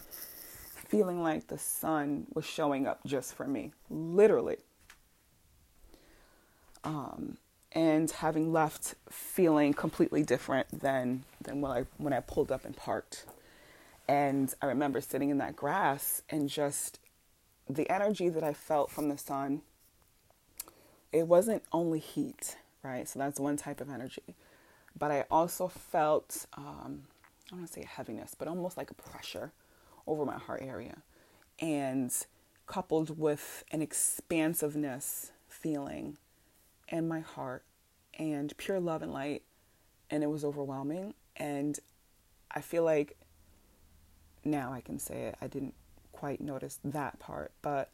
feeling 0.88 1.20
like 1.20 1.48
the 1.48 1.58
sun 1.58 2.28
was 2.32 2.44
showing 2.44 2.86
up 2.86 3.00
just 3.04 3.34
for 3.34 3.48
me, 3.48 3.72
literally. 3.90 4.58
Um, 6.84 7.38
and 7.76 8.10
having 8.10 8.54
left 8.54 8.94
feeling 9.10 9.74
completely 9.74 10.22
different 10.22 10.80
than 10.80 11.24
than 11.42 11.60
when 11.60 11.70
I 11.70 11.84
when 11.98 12.14
I 12.14 12.20
pulled 12.20 12.50
up 12.50 12.64
and 12.64 12.74
parked. 12.74 13.26
And 14.08 14.52
I 14.62 14.66
remember 14.66 15.00
sitting 15.02 15.28
in 15.28 15.38
that 15.38 15.56
grass 15.56 16.22
and 16.30 16.48
just 16.48 16.98
the 17.68 17.88
energy 17.90 18.30
that 18.30 18.42
I 18.42 18.54
felt 18.54 18.90
from 18.90 19.10
the 19.10 19.18
sun. 19.18 19.60
It 21.12 21.28
wasn't 21.28 21.64
only 21.70 21.98
heat, 21.98 22.56
right? 22.82 23.06
So 23.06 23.18
that's 23.18 23.38
one 23.38 23.58
type 23.58 23.80
of 23.82 23.90
energy, 23.90 24.34
but 24.98 25.10
I 25.10 25.24
also 25.30 25.68
felt 25.68 26.46
um, 26.56 27.02
I 27.46 27.50
don't 27.50 27.58
want 27.60 27.66
to 27.66 27.72
say 27.74 27.86
heaviness, 27.86 28.34
but 28.34 28.48
almost 28.48 28.78
like 28.78 28.90
a 28.90 28.94
pressure 28.94 29.52
over 30.06 30.24
my 30.24 30.38
heart 30.38 30.62
area, 30.64 31.02
and 31.60 32.10
coupled 32.66 33.18
with 33.18 33.64
an 33.70 33.82
expansiveness 33.82 35.32
feeling 35.46 36.16
in 36.88 37.08
my 37.08 37.20
heart 37.20 37.64
and 38.18 38.56
pure 38.56 38.80
love 38.80 39.02
and 39.02 39.12
light 39.12 39.42
and 40.10 40.22
it 40.22 40.28
was 40.28 40.44
overwhelming. 40.44 41.14
And 41.36 41.78
i 42.50 42.60
feel 42.60 42.84
like 42.84 43.16
now 44.44 44.72
i 44.72 44.80
can 44.80 44.98
say 44.98 45.22
it 45.24 45.34
i 45.42 45.46
didn't 45.48 45.74
quite 46.12 46.40
notice 46.40 46.78
that 46.84 47.18
part 47.18 47.50
but 47.60 47.90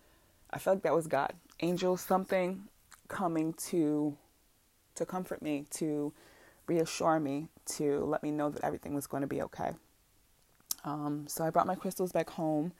i 0.51 0.59
felt 0.59 0.77
like 0.77 0.83
that 0.83 0.95
was 0.95 1.07
god. 1.07 1.33
Angel 1.61 1.97
something 1.97 2.65
coming 3.09 3.53
to 3.55 4.17
to 4.95 5.07
comfort 5.07 5.43
me 5.43 5.65
to 5.71 6.13
reassure 6.67 7.19
me 7.19 7.49
to 7.65 8.05
let 8.05 8.23
me 8.23 8.31
know 8.31 8.51
that 8.51 8.63
everything 8.65 8.95
was 8.95 9.07
going 9.07 9.23
to 9.23 9.27
be 9.27 9.43
okay. 9.43 9.73
Um, 10.85 11.25
so 11.29 11.45
i 11.45 11.51
brought 11.51 11.67
my 11.67 11.75
crystals 11.75 12.13
back 12.13 12.31
home 12.31 12.73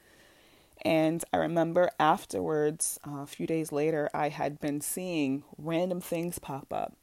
and 0.81 1.23
I 1.31 1.37
remember 1.37 1.91
afterwards, 1.99 2.99
uh, 3.07 3.21
a 3.21 3.27
few 3.27 3.47
days 3.47 3.71
later, 3.71 4.09
I 4.13 4.29
had 4.29 4.59
been 4.59 4.81
seeing 4.81 5.43
random 5.57 6.01
things 6.01 6.39
pop 6.39 6.73
up 6.73 6.97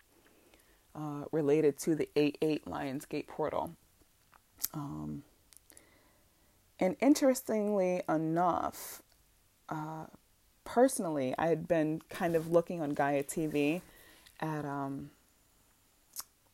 uh, 0.94 1.24
related 1.32 1.78
to 1.78 1.94
the 1.94 2.08
8 2.16 2.38
8 2.42 2.64
Lionsgate 2.66 3.28
portal. 3.28 3.76
Um, 4.74 5.22
and 6.78 6.96
interestingly 7.00 8.02
enough, 8.08 9.02
uh, 9.68 10.06
personally, 10.64 11.34
I 11.38 11.48
had 11.48 11.68
been 11.68 12.02
kind 12.10 12.34
of 12.34 12.50
looking 12.50 12.82
on 12.82 12.90
Gaia 12.90 13.22
TV 13.22 13.82
at, 14.40 14.64
um, 14.64 15.10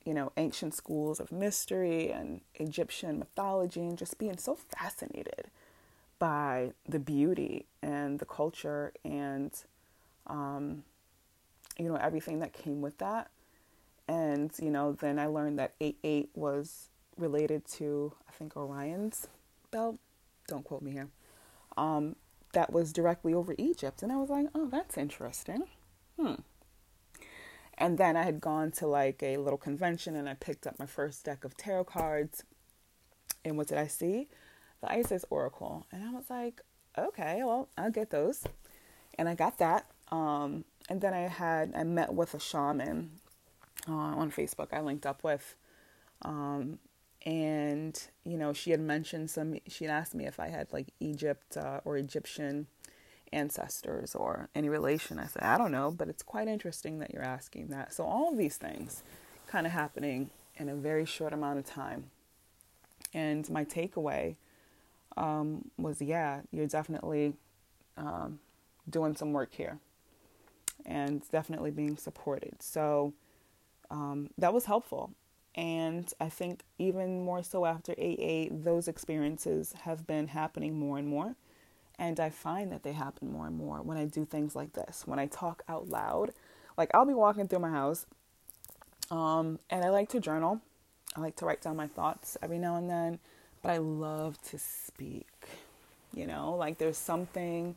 you 0.05 0.15
know, 0.15 0.33
ancient 0.37 0.75
schools 0.75 1.19
of 1.19 1.33
mystery 1.33 2.11
and 2.13 2.41
Egyptian 2.55 3.19
mythology 3.19 3.81
and 3.81 3.99
just 3.99 4.19
being 4.19 4.37
so 4.37 4.55
fascinated 4.55 5.51
by 6.19 6.73
the 6.89 6.99
beauty 6.99 7.67
and 7.83 8.19
the 8.19 8.25
culture 8.25 8.93
and 9.05 9.53
um, 10.27 10.83
you 11.79 11.89
know 11.89 11.97
everything 11.97 12.41
that 12.41 12.53
came 12.53 12.81
with 12.81 12.99
that. 12.99 13.31
And 14.09 14.51
you 14.61 14.71
know 14.71 14.93
then 14.93 15.19
i 15.19 15.27
learned 15.27 15.59
that 15.59 15.79
8-8 15.81 16.29
was 16.35 16.91
related 17.17 17.65
to 17.73 18.13
i 18.29 18.33
think 18.33 18.57
orion's 18.57 19.29
belt. 19.71 19.99
Don't 20.49 20.65
quote 20.65 20.83
me 20.83 20.93
here. 20.93 21.09
Um, 21.77 22.17
that 22.53 22.73
was 22.73 22.93
directly 22.93 23.35
over 23.35 23.55
egypt. 23.59 24.03
And 24.03 24.13
i 24.13 24.17
was 24.17 24.31
like 24.31 24.47
oh 24.55 24.69
that's 24.69 24.97
interesting. 24.97 25.65
Hmm. 26.19 26.35
And 27.79 27.99
then 27.99 28.17
i 28.17 28.23
had 28.23 28.41
gone 28.41 28.71
to 28.73 28.87
like 28.87 29.23
a 29.23 29.37
little 29.37 29.59
convention 29.59 30.17
and 30.17 30.29
i 30.29 30.35
picked 30.35 30.67
up 30.67 30.79
my 30.79 30.87
first 30.87 31.25
deck 31.25 31.45
of 31.45 31.57
tarot 31.57 31.85
cards. 31.85 32.45
And 33.45 33.57
what 33.57 33.67
did 33.67 33.79
i 33.79 33.87
see 33.87 34.29
the 34.81 34.91
Isis 34.91 35.25
Oracle. 35.31 35.87
And 35.93 36.03
I 36.05 36.11
was 36.11 36.31
like, 36.31 36.61
okay, 36.99 37.43
well, 37.45 37.69
I'll 37.77 37.91
get 37.91 38.11
those. 38.11 38.45
And 39.19 39.29
I 39.29 39.35
got 39.35 39.59
that. 39.59 39.87
Um, 40.11 40.65
and 40.89 41.01
then 41.01 41.15
I 41.15 41.23
had, 41.23 41.73
I 41.77 41.85
met 41.85 42.15
with 42.15 42.35
a 42.35 42.41
shaman 42.41 43.11
uh, 43.89 43.93
on 43.93 44.31
Facebook 44.31 44.69
I 44.73 44.81
linked 44.81 45.07
up 45.07 45.23
with. 45.25 45.57
Um, 46.23 46.79
and, 47.25 48.01
you 48.25 48.37
know, 48.39 48.53
she 48.53 48.71
had 48.71 48.81
mentioned 48.81 49.31
some, 49.31 49.57
she 49.67 49.85
had 49.85 49.93
asked 49.93 50.15
me 50.15 50.27
if 50.27 50.39
I 50.39 50.49
had 50.49 50.73
like 50.73 50.89
Egypt 51.01 51.57
uh, 51.57 51.81
or 51.85 51.97
Egyptian 51.97 52.69
ancestors 53.33 54.15
or 54.15 54.49
any 54.55 54.69
relation. 54.69 55.19
I 55.19 55.27
said, 55.27 55.43
I 55.43 55.59
don't 55.59 55.73
know, 55.73 55.91
but 55.91 56.09
it's 56.09 56.23
quite 56.23 56.47
interesting 56.47 57.01
that 57.01 57.13
you're 57.13 57.25
asking 57.25 57.69
that. 57.69 57.93
So 57.93 58.05
all 58.05 58.31
of 58.31 58.39
these 58.39 58.57
things 58.57 59.03
kind 59.49 59.67
of 59.67 59.73
happening 59.73 60.31
in 60.57 60.69
a 60.69 60.75
very 60.75 61.05
short 61.05 61.33
amount 61.33 61.59
of 61.59 61.67
time. 61.67 62.11
And 63.13 63.49
my 63.51 63.65
takeaway 63.65 64.37
um, 65.17 65.71
was 65.77 66.01
yeah, 66.01 66.41
you're 66.51 66.67
definitely 66.67 67.35
um, 67.97 68.39
doing 68.89 69.17
some 69.17 69.33
work 69.33 69.55
here 69.55 69.79
and 70.85 71.23
definitely 71.31 71.71
being 71.71 71.97
supported. 71.97 72.63
So 72.63 73.13
um, 73.91 74.31
that 74.39 74.53
was 74.53 74.67
helpful. 74.67 75.13
And 75.55 76.13
I 76.21 76.29
think 76.29 76.65
even 76.79 77.25
more 77.25 77.43
so 77.43 77.65
after 77.65 77.93
AA, 77.93 78.49
those 78.51 78.89
experiences 78.89 79.75
have 79.83 80.07
been 80.07 80.29
happening 80.29 80.79
more 80.79 80.99
and 80.99 81.09
more. 81.09 81.35
And 81.99 82.21
I 82.21 82.29
find 82.29 82.71
that 82.73 82.83
they 82.83 82.93
happen 82.93 83.33
more 83.33 83.47
and 83.47 83.57
more 83.57 83.81
when 83.81 83.97
I 83.97 84.05
do 84.05 84.27
things 84.27 84.55
like 84.55 84.75
this, 84.75 85.05
when 85.07 85.19
I 85.19 85.27
talk 85.27 85.63
out 85.67 85.89
loud. 85.89 86.33
Like 86.77 86.91
I'll 86.93 87.07
be 87.07 87.15
walking 87.15 87.49
through 87.49 87.61
my 87.61 87.71
house, 87.71 88.05
um, 89.11 89.59
and 89.71 89.83
I 89.83 89.89
like 89.89 90.11
to 90.11 90.21
journal. 90.21 90.61
I 91.17 91.21
like 91.21 91.37
to 91.37 91.47
write 91.47 91.63
down 91.63 91.75
my 91.75 91.87
thoughts 91.87 92.37
every 92.43 92.59
now 92.59 92.77
and 92.77 92.91
then 92.91 93.19
but 93.67 93.73
I 93.73 93.79
love 93.79 94.41
to 94.43 94.59
speak. 94.61 95.27
You 96.15 96.29
know, 96.29 96.55
like 96.55 96.79
there's 96.79 96.97
something 96.97 97.75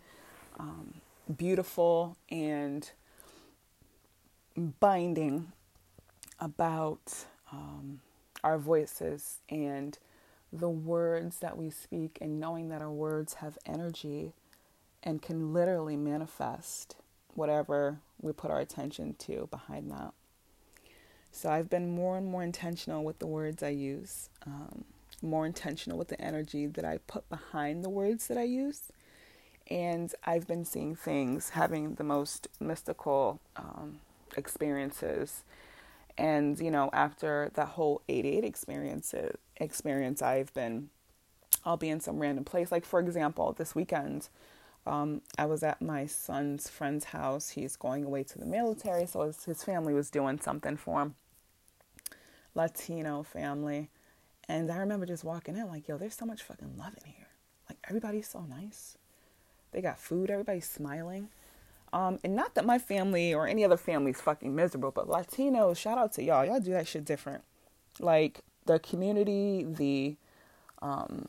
um, 0.60 0.94
beautiful 1.36 2.16
and 2.30 2.88
binding 4.80 5.52
about 6.40 7.26
um, 7.52 8.02
our 8.44 8.60
voices 8.60 9.40
and 9.50 9.98
the 10.54 10.70
words 10.70 11.40
that 11.40 11.58
we 11.58 11.72
speak, 11.72 12.20
and 12.22 12.40
knowing 12.40 12.70
that 12.70 12.84
our 12.84 12.92
words 12.92 13.36
have 13.36 13.58
energy 13.66 14.34
and 15.02 15.24
can 15.24 15.54
literally 15.54 15.96
manifest 15.98 16.98
whatever 17.34 17.98
we 18.22 18.32
put 18.32 18.52
our 18.52 18.60
attention 18.60 19.16
to 19.18 19.48
behind 19.50 19.90
that. 19.90 20.14
So 21.32 21.50
I've 21.50 21.70
been 21.70 21.90
more 21.90 22.16
and 22.16 22.28
more 22.28 22.44
intentional 22.44 23.04
with 23.04 23.18
the 23.18 23.28
words 23.28 23.64
I 23.64 23.70
use. 23.70 24.30
Um, 24.46 24.86
more 25.24 25.46
intentional 25.46 25.98
with 25.98 26.10
the 26.10 26.22
energy 26.22 26.66
that 26.66 26.86
I 26.86 27.00
put 27.08 27.28
behind 27.30 27.84
the 27.84 27.90
words 27.90 28.28
that 28.28 28.38
I 28.38 28.44
use. 28.44 28.92
And 29.70 30.14
I've 30.24 30.48
been 30.48 30.66
seeing 30.66 30.96
things, 30.96 31.50
having 31.50 31.96
the 31.96 32.04
most 32.04 32.48
mystical 32.60 33.40
um, 33.56 34.00
experiences. 34.36 35.44
And, 36.18 36.60
you 36.60 36.72
know, 36.72 36.90
after 36.92 37.52
that 37.54 37.70
whole 37.70 38.02
88 38.10 38.44
experience, 38.44 39.14
experience, 39.58 40.22
I've 40.22 40.54
been, 40.54 40.90
I'll 41.64 41.78
be 41.78 41.90
in 41.90 42.00
some 42.00 42.20
random 42.20 42.44
place. 42.44 42.72
Like, 42.72 42.86
for 42.86 43.00
example, 43.00 43.54
this 43.54 43.76
weekend, 43.76 44.30
um, 44.88 45.22
I 45.38 45.46
was 45.46 45.62
at 45.62 45.82
my 45.82 46.08
son's 46.08 46.70
friend's 46.70 47.06
house. 47.06 47.50
He's 47.50 47.76
going 47.76 48.04
away 48.04 48.24
to 48.24 48.40
the 48.40 48.46
military, 48.46 49.06
so 49.06 49.22
his, 49.22 49.46
his 49.46 49.64
family 49.64 49.94
was 49.94 50.10
doing 50.10 50.40
something 50.40 50.78
for 50.78 51.02
him. 51.02 51.16
Latino 52.56 53.24
family. 53.24 53.90
And 54.50 54.72
I 54.72 54.78
remember 54.78 55.06
just 55.06 55.24
walking 55.24 55.56
in 55.56 55.68
like, 55.68 55.88
yo, 55.88 56.00
there's 56.00 56.16
so 56.16 56.26
much 56.26 56.42
fucking 56.42 56.76
love 56.76 56.94
in 57.06 57.12
here. 57.12 57.28
Like 57.70 57.78
everybody's 57.88 58.28
so 58.28 58.42
nice. 58.42 58.98
They 59.72 59.80
got 59.80 60.00
food, 60.00 60.32
everybody's 60.32 60.68
smiling. 60.68 61.30
Um, 61.94 62.20
and 62.24 62.36
not 62.36 62.56
that 62.56 62.66
my 62.66 62.80
family 62.80 63.32
or 63.32 63.48
any 63.48 63.64
other 63.64 63.78
family 63.78 64.10
is 64.10 64.20
fucking 64.20 64.56
miserable, 64.56 64.90
but 64.90 65.08
Latinos, 65.08 65.78
shout 65.78 66.00
out 66.00 66.14
to 66.14 66.24
y'all. 66.24 66.44
Y'all 66.44 66.60
do 66.60 66.72
that 66.72 66.88
shit 66.88 67.06
different. 67.06 67.44
Like 68.00 68.42
the 68.66 68.80
community, 68.80 69.66
the 69.68 70.18
um, 70.82 71.28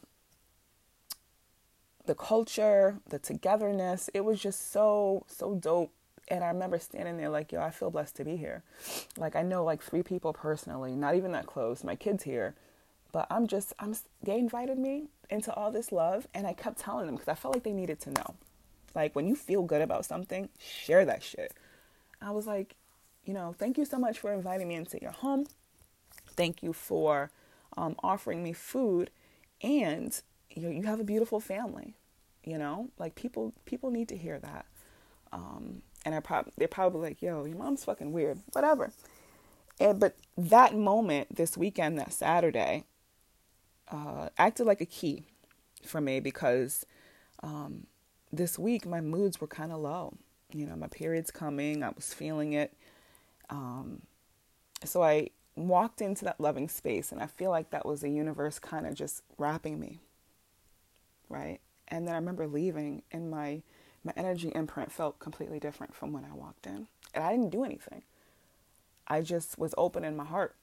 the 2.06 2.14
culture, 2.14 3.00
the 3.10 3.18
togetherness, 3.18 4.08
it 4.14 4.24
was 4.24 4.40
just 4.40 4.72
so, 4.72 5.26
so 5.28 5.54
dope. 5.54 5.92
And 6.28 6.42
I 6.42 6.48
remember 6.48 6.78
standing 6.78 7.18
there 7.18 7.28
like, 7.28 7.52
yo, 7.52 7.60
I 7.60 7.70
feel 7.70 7.90
blessed 7.90 8.16
to 8.16 8.24
be 8.24 8.36
here. 8.36 8.62
Like 9.18 9.36
I 9.36 9.42
know 9.42 9.62
like 9.62 9.82
three 9.82 10.02
people 10.02 10.32
personally, 10.32 10.92
not 10.92 11.16
even 11.16 11.32
that 11.32 11.46
close. 11.46 11.84
My 11.84 11.96
kids 11.96 12.22
here 12.22 12.54
But 13.12 13.26
I'm 13.30 13.46
just, 13.46 13.72
I'm. 13.78 13.94
They 14.22 14.38
invited 14.38 14.78
me 14.78 15.08
into 15.28 15.52
all 15.54 15.70
this 15.70 15.92
love, 15.92 16.26
and 16.34 16.46
I 16.46 16.52
kept 16.52 16.78
telling 16.78 17.06
them 17.06 17.16
because 17.16 17.28
I 17.28 17.34
felt 17.34 17.54
like 17.54 17.64
they 17.64 17.72
needed 17.72 18.00
to 18.00 18.10
know. 18.10 18.34
Like 18.94 19.14
when 19.14 19.26
you 19.26 19.36
feel 19.36 19.62
good 19.62 19.82
about 19.82 20.04
something, 20.04 20.48
share 20.58 21.04
that 21.04 21.22
shit. 21.22 21.52
I 22.20 22.30
was 22.32 22.46
like, 22.46 22.76
you 23.24 23.32
know, 23.34 23.54
thank 23.56 23.78
you 23.78 23.84
so 23.84 23.98
much 23.98 24.18
for 24.18 24.32
inviting 24.32 24.68
me 24.68 24.74
into 24.74 24.98
your 25.00 25.12
home. 25.12 25.46
Thank 26.36 26.62
you 26.62 26.72
for 26.72 27.30
um, 27.76 27.96
offering 28.02 28.42
me 28.42 28.52
food, 28.52 29.10
and 29.62 30.20
you, 30.50 30.62
know, 30.62 30.70
you 30.70 30.82
have 30.84 31.00
a 31.00 31.04
beautiful 31.04 31.40
family. 31.40 31.94
You 32.44 32.58
know, 32.58 32.88
like 32.98 33.14
people 33.14 33.52
people 33.64 33.90
need 33.90 34.08
to 34.08 34.16
hear 34.16 34.38
that. 34.38 34.66
Um, 35.32 35.82
and 36.04 36.14
I 36.14 36.20
probably 36.20 36.52
they're 36.56 36.68
probably 36.68 37.02
like, 37.02 37.22
yo, 37.22 37.44
your 37.44 37.56
mom's 37.56 37.84
fucking 37.84 38.12
weird, 38.12 38.38
whatever. 38.52 38.92
And 39.78 40.00
but 40.00 40.16
that 40.36 40.74
moment 40.74 41.36
this 41.36 41.56
weekend, 41.56 41.98
that 41.98 42.12
Saturday, 42.12 42.84
uh, 43.90 44.28
acted 44.38 44.66
like 44.66 44.80
a 44.80 44.86
key 44.86 45.24
for 45.84 46.00
me 46.00 46.20
because 46.20 46.86
um, 47.42 47.86
this 48.32 48.58
week 48.58 48.86
my 48.86 49.00
moods 49.00 49.40
were 49.40 49.46
kind 49.46 49.72
of 49.72 49.80
low. 49.80 50.14
You 50.52 50.66
know, 50.66 50.76
my 50.76 50.88
period's 50.88 51.30
coming, 51.30 51.82
I 51.82 51.90
was 51.94 52.12
feeling 52.12 52.52
it. 52.52 52.72
Um, 53.50 54.02
so 54.84 55.02
I 55.02 55.30
walked 55.56 56.00
into 56.00 56.24
that 56.24 56.40
loving 56.40 56.68
space, 56.68 57.12
and 57.12 57.20
I 57.20 57.26
feel 57.26 57.50
like 57.50 57.70
that 57.70 57.86
was 57.86 58.00
the 58.00 58.10
universe 58.10 58.58
kind 58.58 58.86
of 58.86 58.94
just 58.94 59.22
wrapping 59.38 59.78
me, 59.78 60.00
right? 61.28 61.60
And 61.88 62.06
then 62.06 62.14
I 62.14 62.18
remember 62.18 62.46
leaving, 62.46 63.02
and 63.12 63.30
my 63.30 63.62
my 64.02 64.12
energy 64.16 64.50
imprint 64.54 64.90
felt 64.90 65.18
completely 65.18 65.60
different 65.60 65.94
from 65.94 66.12
when 66.12 66.24
I 66.24 66.34
walked 66.34 66.66
in, 66.66 66.86
and 67.14 67.22
I 67.22 67.30
didn't 67.32 67.50
do 67.50 67.64
anything. 67.64 68.02
I 69.06 69.20
just 69.20 69.58
was 69.58 69.74
open 69.76 70.04
in 70.04 70.16
my 70.16 70.24
heart, 70.24 70.54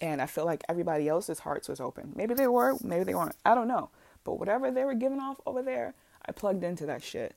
and 0.00 0.22
I 0.22 0.26
feel 0.26 0.44
like 0.44 0.62
everybody 0.68 1.08
else's 1.08 1.40
hearts 1.40 1.68
was 1.68 1.80
open. 1.80 2.12
Maybe 2.16 2.34
they 2.34 2.46
were, 2.46 2.76
maybe 2.82 3.04
they 3.04 3.14
weren't. 3.14 3.36
I 3.44 3.54
don't 3.54 3.68
know. 3.68 3.90
But 4.24 4.38
whatever 4.38 4.70
they 4.70 4.84
were 4.84 4.94
giving 4.94 5.20
off 5.20 5.40
over 5.46 5.62
there, 5.62 5.94
I 6.26 6.32
plugged 6.32 6.64
into 6.64 6.86
that 6.86 7.02
shit, 7.02 7.34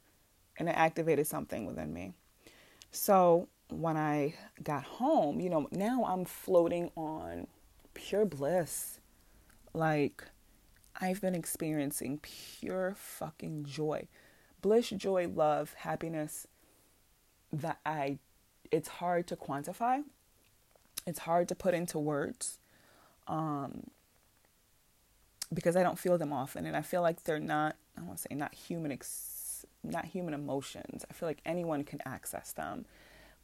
and 0.58 0.70
it 0.70 0.76
activated 0.76 1.28
something 1.28 1.66
within 1.66 1.94
me. 1.94 2.14
So 2.92 3.48
when 3.70 3.98
I 3.98 4.36
got 4.64 4.84
home, 4.84 5.40
you 5.40 5.50
know, 5.50 5.68
now 5.72 6.06
I'm 6.06 6.26
floating 6.26 6.92
on 6.96 7.48
pure 7.94 8.26
bliss. 8.26 9.00
Like, 9.74 10.26
I've 11.02 11.22
been 11.22 11.36
experiencing 11.36 12.20
pure 12.22 12.94
fucking 12.96 13.66
joy. 13.66 14.08
Bliss, 14.62 14.90
joy, 14.90 15.28
love, 15.28 15.74
happiness 15.80 16.48
that 17.52 17.80
I, 17.86 18.20
it's 18.72 18.88
hard 18.88 19.28
to 19.28 19.36
quantify. 19.36 20.04
It's 21.06 21.20
hard 21.20 21.48
to 21.50 21.56
put 21.56 21.74
into 21.74 22.00
words 22.00 22.60
um, 23.28 23.90
because 25.54 25.76
I 25.76 25.84
don't 25.84 26.00
feel 26.00 26.18
them 26.18 26.34
often. 26.34 26.66
And 26.66 26.76
I 26.76 26.82
feel 26.82 27.02
like 27.02 27.24
they're 27.24 27.40
not, 27.40 27.76
I 27.98 28.02
want 28.02 28.18
to 28.18 28.28
say 28.30 28.36
not 28.36 28.54
human, 28.54 28.92
ex- 28.92 29.66
not 29.84 30.06
human 30.06 30.34
emotions. 30.34 31.06
I 31.10 31.14
feel 31.14 31.28
like 31.28 31.42
anyone 31.46 31.84
can 31.84 32.00
access 32.06 32.52
them 32.54 32.86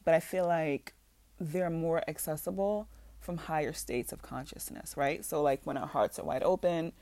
but 0.04 0.14
I 0.14 0.20
feel 0.20 0.46
like 0.46 0.94
they're 1.38 1.70
more 1.70 2.02
accessible 2.08 2.88
from 3.20 3.36
higher 3.36 3.72
states 3.72 4.12
of 4.12 4.22
consciousness, 4.22 4.94
right? 4.96 5.24
So, 5.24 5.42
like 5.42 5.60
when 5.64 5.76
our 5.76 5.86
hearts 5.86 6.18
are 6.18 6.24
wide 6.24 6.42
open, 6.42 6.92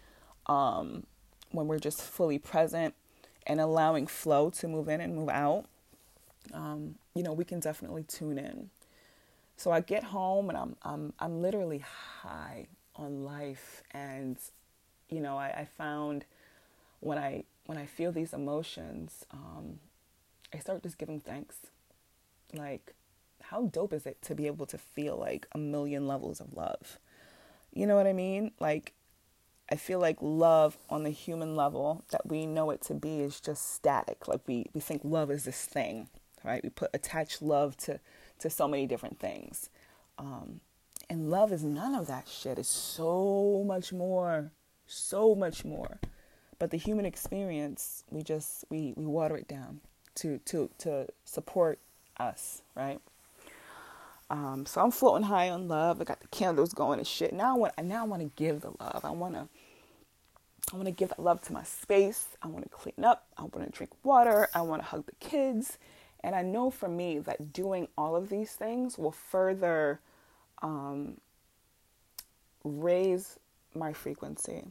um, 0.47 1.05
when 1.51 1.69
we're 1.69 1.79
just 1.79 2.03
fully 2.03 2.39
present 2.39 2.95
and 3.47 3.61
allowing 3.61 4.07
flow 4.07 4.51
to 4.51 4.69
move 4.69 4.89
in 4.89 5.01
and 5.01 5.15
move 5.15 5.29
out, 5.29 5.67
um, 6.53 6.97
you 7.15 7.23
know, 7.23 7.33
we 7.33 7.45
can 7.45 7.61
definitely 7.61 8.03
tune 8.03 8.39
in. 8.39 8.71
So 9.59 9.71
I 9.73 9.81
get 9.81 10.05
home 10.05 10.49
and 10.49 10.57
I'm 10.57 10.77
I'm 10.83 11.13
I'm 11.19 11.43
literally 11.43 11.85
high 12.23 12.69
on 12.97 13.25
life, 13.25 13.83
and 13.93 14.39
you 15.11 15.21
know, 15.21 15.37
I, 15.37 15.49
I 15.49 15.69
found 15.77 16.25
when 17.01 17.19
I 17.19 17.45
when 17.67 17.77
I 17.77 17.85
feel 17.85 18.13
these 18.13 18.33
emotions, 18.33 19.27
um, 19.33 19.81
I 20.55 20.59
start 20.59 20.83
just 20.83 20.97
giving 20.97 21.21
thanks 21.21 21.57
like, 22.55 22.95
how 23.43 23.67
dope 23.67 23.93
is 23.93 24.07
it 24.07 24.23
to 24.23 24.35
be 24.35 24.47
able 24.47 24.67
to 24.67 24.79
feel 24.79 25.17
like 25.17 25.47
a 25.53 25.59
million 25.59 26.07
levels 26.07 26.41
of 26.41 26.55
love? 26.55 26.99
You 27.73 27.87
know 27.87 27.97
what 27.97 28.07
I 28.07 28.13
mean? 28.13 28.53
Like, 28.59 28.95
I 29.71 29.77
feel 29.77 29.99
like 29.99 30.17
love 30.21 30.79
on 30.89 31.03
the 31.03 31.11
human 31.11 31.57
level 31.57 32.05
that 32.11 32.27
we 32.27 32.47
know 32.47 32.71
it 32.71 32.81
to 32.83 32.95
be 32.95 33.21
is 33.21 33.41
just 33.41 33.75
static. 33.75 34.27
Like 34.27 34.41
we, 34.47 34.67
we 34.73 34.81
think 34.81 35.03
love 35.05 35.31
is 35.31 35.45
this 35.45 35.67
thing, 35.67 36.09
right? 36.43 36.63
We 36.63 36.71
put 36.71 36.91
attach 36.95 37.43
love 37.43 37.77
to, 37.79 38.01
to 38.39 38.51
so 38.51 38.69
many 38.69 38.87
different 38.87 39.19
things. 39.19 39.71
Um, 40.19 40.61
and 41.11 41.31
love 41.31 41.53
is 41.53 41.65
none 41.65 41.95
of 41.95 42.07
that 42.09 42.29
shit. 42.29 42.59
It's 42.59 42.69
so 42.69 43.65
much 43.67 43.93
more, 43.93 44.51
so 44.87 45.35
much 45.35 45.65
more. 45.65 45.99
But 46.59 46.71
the 46.71 46.77
human 46.77 47.05
experience, 47.07 48.05
we 48.11 48.23
just 48.23 48.65
we, 48.69 48.93
we 48.97 49.07
water 49.07 49.37
it 49.37 49.49
down 49.49 49.81
to 50.17 50.39
to 50.47 50.71
to 50.79 51.07
support 51.25 51.79
us, 52.19 52.63
right? 52.75 53.01
Um, 54.31 54.67
so 54.67 54.83
I'm 54.83 54.91
floating 54.91 55.27
high 55.27 55.49
on 55.49 55.69
love. 55.69 56.01
I 56.01 56.05
got 56.05 56.21
the 56.21 56.29
candles 56.29 56.75
going 56.75 56.99
and 56.99 57.07
shit. 57.07 57.33
Now 57.33 57.55
I 57.55 57.59
want, 57.59 57.79
now 57.83 58.05
I 58.05 58.07
want 58.07 58.23
to 58.23 58.31
give 58.37 58.61
the 58.61 58.73
love. 58.79 59.01
I 59.05 59.11
want 59.11 59.35
to, 59.35 59.49
I 60.73 60.77
want 60.77 60.87
to 60.87 60.93
give 60.93 61.09
that 61.09 61.19
love 61.23 61.41
to 61.43 61.53
my 61.53 61.63
space. 61.63 62.27
I 62.43 62.49
want 62.49 62.65
to 62.65 62.69
clean 62.69 63.05
up. 63.05 63.27
I 63.39 63.43
want 63.43 63.65
to 63.65 63.71
drink 63.71 63.91
water. 64.03 64.49
I 64.55 64.61
want 64.63 64.83
to 64.83 64.89
hug 64.89 65.07
the 65.07 65.13
kids. 65.19 65.79
And 66.21 66.35
I 66.35 66.43
know 66.43 66.71
for 66.71 66.89
me 66.89 67.19
that 67.21 67.53
doing 67.53 67.89
all 67.97 68.17
of 68.17 68.29
these 68.29 68.53
things 68.53 68.99
will 68.99 69.13
further 69.13 70.01
um, 70.63 71.19
raise 72.65 73.39
my 73.75 73.93
frequency, 73.93 74.65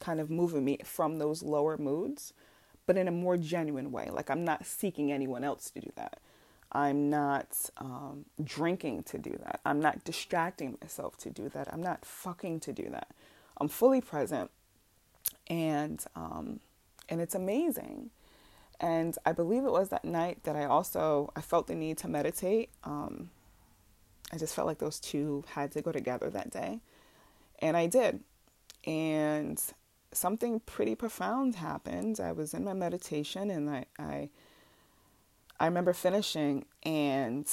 kind 0.00 0.20
of 0.20 0.30
moving 0.30 0.64
me 0.64 0.78
from 0.84 1.18
those 1.18 1.42
lower 1.42 1.76
moods, 1.76 2.32
but 2.86 2.96
in 2.96 3.08
a 3.08 3.12
more 3.12 3.36
genuine 3.36 3.90
way. 3.90 4.08
Like 4.10 4.30
I'm 4.30 4.44
not 4.44 4.64
seeking 4.64 5.10
anyone 5.12 5.44
else 5.44 5.70
to 5.70 5.80
do 5.80 5.90
that. 5.96 6.20
I'm 6.72 7.10
not 7.10 7.70
um, 7.78 8.26
drinking 8.42 9.04
to 9.04 9.18
do 9.18 9.38
that. 9.44 9.60
I'm 9.64 9.80
not 9.80 10.04
distracting 10.04 10.76
myself 10.80 11.16
to 11.18 11.30
do 11.30 11.48
that. 11.50 11.72
I'm 11.72 11.82
not 11.82 12.04
fucking 12.04 12.60
to 12.60 12.72
do 12.72 12.88
that. 12.90 13.08
I'm 13.58 13.68
fully 13.68 14.00
present, 14.00 14.50
and 15.48 16.04
um, 16.14 16.60
and 17.08 17.20
it's 17.20 17.34
amazing. 17.34 18.10
And 18.80 19.16
I 19.24 19.32
believe 19.32 19.64
it 19.64 19.72
was 19.72 19.88
that 19.88 20.04
night 20.04 20.44
that 20.44 20.56
I 20.56 20.64
also 20.64 21.32
I 21.34 21.40
felt 21.40 21.66
the 21.66 21.74
need 21.74 21.98
to 21.98 22.08
meditate. 22.08 22.70
Um, 22.84 23.30
I 24.32 24.38
just 24.38 24.54
felt 24.54 24.66
like 24.66 24.78
those 24.78 25.00
two 25.00 25.44
had 25.48 25.72
to 25.72 25.82
go 25.82 25.92
together 25.92 26.28
that 26.30 26.50
day, 26.50 26.80
and 27.60 27.76
I 27.76 27.86
did. 27.86 28.20
And 28.84 29.60
something 30.12 30.60
pretty 30.60 30.94
profound 30.94 31.56
happened. 31.56 32.20
I 32.20 32.32
was 32.32 32.54
in 32.54 32.64
my 32.64 32.74
meditation, 32.74 33.50
and 33.50 33.70
I, 33.70 33.86
I 33.98 34.28
I 35.58 35.66
remember 35.66 35.92
finishing 35.92 36.66
and 36.82 37.48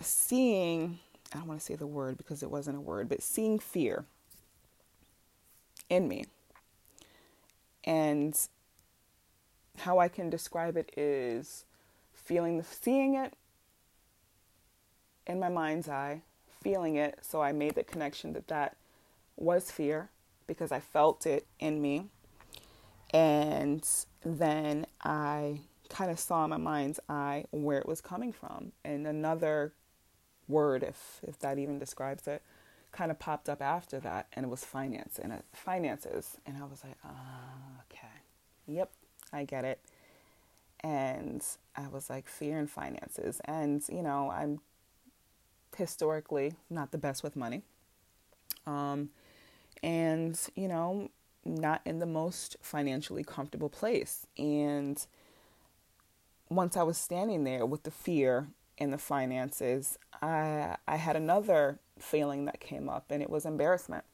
seeing, 0.00 0.98
I 1.32 1.38
don't 1.38 1.48
want 1.48 1.60
to 1.60 1.66
say 1.66 1.76
the 1.76 1.86
word 1.86 2.16
because 2.16 2.42
it 2.42 2.50
wasn't 2.50 2.78
a 2.78 2.80
word, 2.80 3.08
but 3.08 3.22
seeing 3.22 3.58
fear 3.58 4.06
in 5.90 6.08
me. 6.08 6.24
And 7.84 8.38
how 9.78 9.98
I 9.98 10.08
can 10.08 10.30
describe 10.30 10.76
it 10.76 10.92
is 10.96 11.64
feeling 12.12 12.58
the 12.58 12.64
seeing 12.64 13.14
it 13.14 13.34
in 15.26 15.38
my 15.40 15.48
mind's 15.48 15.88
eye, 15.88 16.22
feeling 16.62 16.96
it, 16.96 17.18
so 17.22 17.42
I 17.42 17.52
made 17.52 17.74
the 17.74 17.84
connection 17.84 18.32
that 18.34 18.48
that 18.48 18.76
was 19.36 19.70
fear 19.70 20.10
because 20.46 20.72
I 20.72 20.80
felt 20.80 21.26
it 21.26 21.46
in 21.58 21.80
me. 21.80 22.06
And 23.10 23.86
then 24.24 24.86
I 25.02 25.60
kind 25.88 26.10
of 26.10 26.18
saw 26.18 26.44
in 26.44 26.50
my 26.50 26.56
mind's 26.56 26.98
eye 27.08 27.44
where 27.50 27.78
it 27.78 27.86
was 27.86 28.00
coming 28.00 28.32
from. 28.32 28.72
And 28.84 29.06
another 29.06 29.72
word, 30.48 30.82
if 30.82 31.20
if 31.22 31.38
that 31.40 31.58
even 31.58 31.78
describes 31.78 32.26
it, 32.26 32.42
kind 32.90 33.10
of 33.10 33.18
popped 33.18 33.48
up 33.48 33.62
after 33.62 34.00
that, 34.00 34.28
and 34.32 34.44
it 34.44 34.48
was 34.48 34.64
finance 34.64 35.18
and 35.18 35.32
uh, 35.32 35.36
finances. 35.52 36.38
And 36.46 36.56
I 36.56 36.64
was 36.64 36.82
like, 36.84 36.96
ah, 37.04 37.82
okay, 37.90 38.22
yep, 38.66 38.90
I 39.32 39.44
get 39.44 39.64
it. 39.64 39.80
And 40.80 41.44
I 41.76 41.88
was 41.88 42.10
like, 42.10 42.26
fear 42.28 42.58
and 42.58 42.68
finances, 42.70 43.40
and 43.44 43.82
you 43.88 44.02
know, 44.02 44.30
I'm 44.30 44.60
historically 45.76 46.54
not 46.68 46.90
the 46.90 46.98
best 46.98 47.22
with 47.22 47.36
money. 47.36 47.62
Um, 48.66 49.10
and 49.82 50.38
you 50.56 50.68
know, 50.68 51.10
not 51.44 51.82
in 51.84 51.98
the 51.98 52.06
most 52.06 52.56
financially 52.62 53.24
comfortable 53.24 53.68
place, 53.68 54.26
and 54.38 55.04
once 56.48 56.76
I 56.76 56.82
was 56.82 56.98
standing 56.98 57.44
there 57.44 57.64
with 57.66 57.82
the 57.84 57.90
fear 57.90 58.48
and 58.78 58.92
the 58.92 58.98
finances, 58.98 59.98
I 60.20 60.76
I 60.86 60.96
had 60.96 61.16
another 61.16 61.78
feeling 61.98 62.44
that 62.46 62.60
came 62.60 62.88
up, 62.88 63.06
and 63.10 63.22
it 63.22 63.30
was 63.30 63.46
embarrassment. 63.46 64.04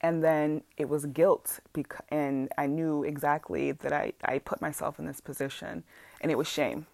And 0.00 0.22
then 0.22 0.62
it 0.76 0.88
was 0.88 1.06
guilt, 1.06 1.58
because, 1.72 2.02
and 2.08 2.48
I 2.56 2.66
knew 2.66 3.02
exactly 3.02 3.72
that 3.72 3.92
I, 3.92 4.12
I 4.24 4.38
put 4.38 4.60
myself 4.60 5.00
in 5.00 5.06
this 5.06 5.20
position, 5.20 5.82
and 6.20 6.30
it 6.30 6.38
was 6.38 6.46
shame 6.46 6.86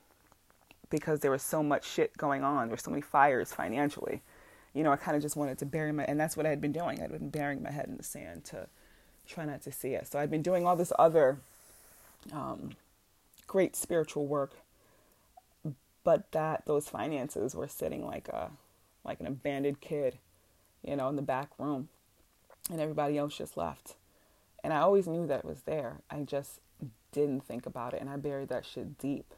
because 0.89 1.21
there 1.21 1.31
was 1.31 1.43
so 1.43 1.63
much 1.63 1.85
shit 1.85 2.17
going 2.17 2.43
on. 2.43 2.69
There 2.69 2.77
so 2.79 2.91
many 2.91 3.03
fires 3.03 3.53
financially, 3.53 4.23
you 4.75 4.83
know, 4.83 4.93
I 4.93 4.97
kind 4.97 5.17
of 5.17 5.23
just 5.23 5.37
wanted 5.37 5.59
to 5.59 5.67
bury 5.67 5.93
my, 5.93 6.05
and 6.05 6.19
that's 6.19 6.37
what 6.37 6.47
I 6.47 6.51
had 6.51 6.61
been 6.61 6.73
doing. 6.73 7.01
I'd 7.01 7.13
been 7.13 7.31
burying 7.31 7.63
my 7.63 7.71
head 7.71 7.87
in 7.87 7.97
the 7.97 8.03
sand 8.03 8.45
to 8.47 8.67
try 9.27 9.45
not 9.45 9.63
to 9.63 9.73
see 9.73 9.91
it. 9.95 10.07
So 10.09 10.19
I'd 10.19 10.31
been 10.31 10.43
doing 10.43 10.67
all 10.67 10.77
this 10.77 10.93
other 10.99 11.39
um, 12.33 12.71
great 13.47 13.77
spiritual 13.77 14.27
work, 14.27 14.53
but 16.03 16.31
that 16.33 16.67
those 16.67 16.89
finances 16.89 17.55
were 17.55 17.69
sitting 17.69 18.05
like 18.05 18.29
a 18.29 18.51
like 19.05 19.21
an 19.21 19.27
abandoned 19.27 19.81
kid, 19.81 20.17
you 20.83 20.97
know, 20.97 21.09
in 21.09 21.17
the 21.17 21.23
back 21.23 21.51
room, 21.59 21.89
and 22.71 22.81
everybody 22.81 23.19
else 23.19 23.37
just 23.37 23.57
left. 23.57 23.97
And 24.63 24.73
I 24.73 24.79
always 24.79 25.07
knew 25.07 25.27
that 25.27 25.41
it 25.41 25.45
was 25.45 25.63
there. 25.63 26.01
I 26.11 26.21
just 26.21 26.61
didn't 27.13 27.45
think 27.45 27.67
about 27.67 27.95
it, 27.95 28.01
and 28.01 28.11
I 28.11 28.17
buried 28.17 28.49
that 28.49 28.65
shit 28.65 28.99
deep. 28.99 29.35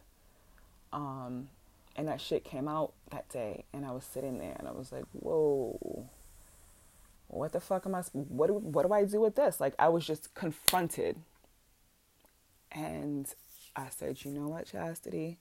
Um, 0.92 1.48
and 1.96 2.08
that 2.08 2.20
shit 2.20 2.44
came 2.44 2.68
out 2.68 2.92
that 3.10 3.28
day, 3.28 3.64
and 3.72 3.84
I 3.84 3.92
was 3.92 4.04
sitting 4.04 4.38
there, 4.38 4.54
and 4.58 4.68
I 4.68 4.72
was 4.72 4.92
like, 4.92 5.04
"Whoa, 5.12 6.08
what 7.28 7.52
the 7.52 7.60
fuck 7.60 7.86
am 7.86 7.94
I? 7.94 8.02
What 8.12 8.46
do, 8.48 8.54
what 8.54 8.86
do 8.86 8.92
I 8.92 9.04
do 9.04 9.20
with 9.20 9.34
this?" 9.34 9.60
Like 9.60 9.74
I 9.78 9.88
was 9.88 10.06
just 10.06 10.34
confronted, 10.34 11.16
and 12.70 13.32
I 13.74 13.88
said, 13.90 14.24
"You 14.24 14.32
know 14.32 14.48
what, 14.48 14.66
Chastity? 14.66 15.38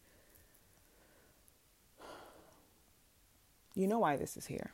You 3.75 3.87
know 3.87 3.99
why 3.99 4.15
this 4.15 4.37
is 4.37 4.45
here, 4.47 4.71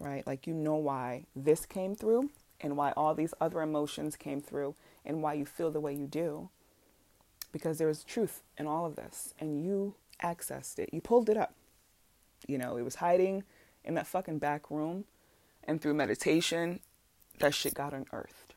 right? 0.00 0.26
Like 0.26 0.46
you 0.46 0.54
know 0.54 0.76
why 0.76 1.26
this 1.34 1.66
came 1.66 1.94
through, 1.94 2.30
and 2.60 2.76
why 2.76 2.92
all 2.96 3.14
these 3.14 3.34
other 3.40 3.60
emotions 3.62 4.16
came 4.16 4.40
through, 4.40 4.74
and 5.04 5.22
why 5.22 5.34
you 5.34 5.46
feel 5.46 5.70
the 5.70 5.80
way 5.80 5.94
you 5.94 6.06
do." 6.06 6.48
Because 7.52 7.78
there 7.78 7.88
is 7.88 8.02
truth 8.04 8.42
in 8.58 8.66
all 8.66 8.84
of 8.84 8.96
this, 8.96 9.34
and 9.38 9.64
you 9.64 9.94
accessed 10.22 10.78
it. 10.78 10.90
You 10.92 11.00
pulled 11.00 11.28
it 11.28 11.36
up. 11.36 11.54
You 12.46 12.58
know, 12.58 12.76
it 12.76 12.82
was 12.82 12.96
hiding 12.96 13.44
in 13.84 13.94
that 13.94 14.06
fucking 14.06 14.38
back 14.38 14.70
room. 14.70 15.04
And 15.66 15.80
through 15.80 15.94
meditation, 15.94 16.80
that 17.38 17.54
shit 17.54 17.74
got 17.74 17.94
unearthed. 17.94 18.54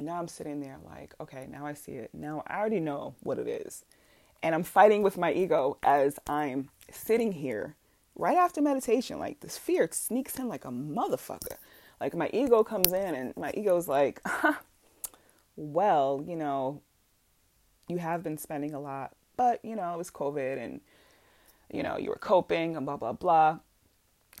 Now 0.00 0.18
I'm 0.18 0.28
sitting 0.28 0.60
there 0.60 0.78
like, 0.84 1.14
okay, 1.20 1.46
now 1.50 1.66
I 1.66 1.74
see 1.74 1.92
it. 1.92 2.10
Now 2.12 2.42
I 2.46 2.58
already 2.58 2.80
know 2.80 3.14
what 3.22 3.38
it 3.38 3.48
is. 3.48 3.84
And 4.42 4.54
I'm 4.54 4.62
fighting 4.62 5.02
with 5.02 5.18
my 5.18 5.32
ego 5.32 5.78
as 5.82 6.18
I'm 6.26 6.70
sitting 6.90 7.32
here 7.32 7.74
right 8.18 8.36
after 8.36 8.60
meditation. 8.60 9.18
Like 9.18 9.40
this 9.40 9.56
fear 9.56 9.88
sneaks 9.90 10.38
in 10.38 10.48
like 10.48 10.64
a 10.64 10.70
motherfucker. 10.70 11.56
Like 12.00 12.14
my 12.14 12.28
ego 12.32 12.62
comes 12.62 12.92
in 12.92 13.14
and 13.14 13.36
my 13.36 13.52
ego's 13.56 13.88
like, 13.88 14.20
well, 15.56 16.22
you 16.26 16.36
know, 16.36 16.82
you 17.88 17.98
have 17.98 18.22
been 18.22 18.36
spending 18.36 18.74
a 18.74 18.80
lot 18.80 19.14
but, 19.38 19.64
you 19.64 19.76
know, 19.76 19.94
it 19.94 19.96
was 19.96 20.10
COVID 20.10 20.62
and, 20.62 20.80
you 21.72 21.82
know, 21.82 21.96
you 21.96 22.10
were 22.10 22.16
coping 22.16 22.76
and 22.76 22.84
blah, 22.84 22.96
blah, 22.96 23.12
blah. 23.12 23.60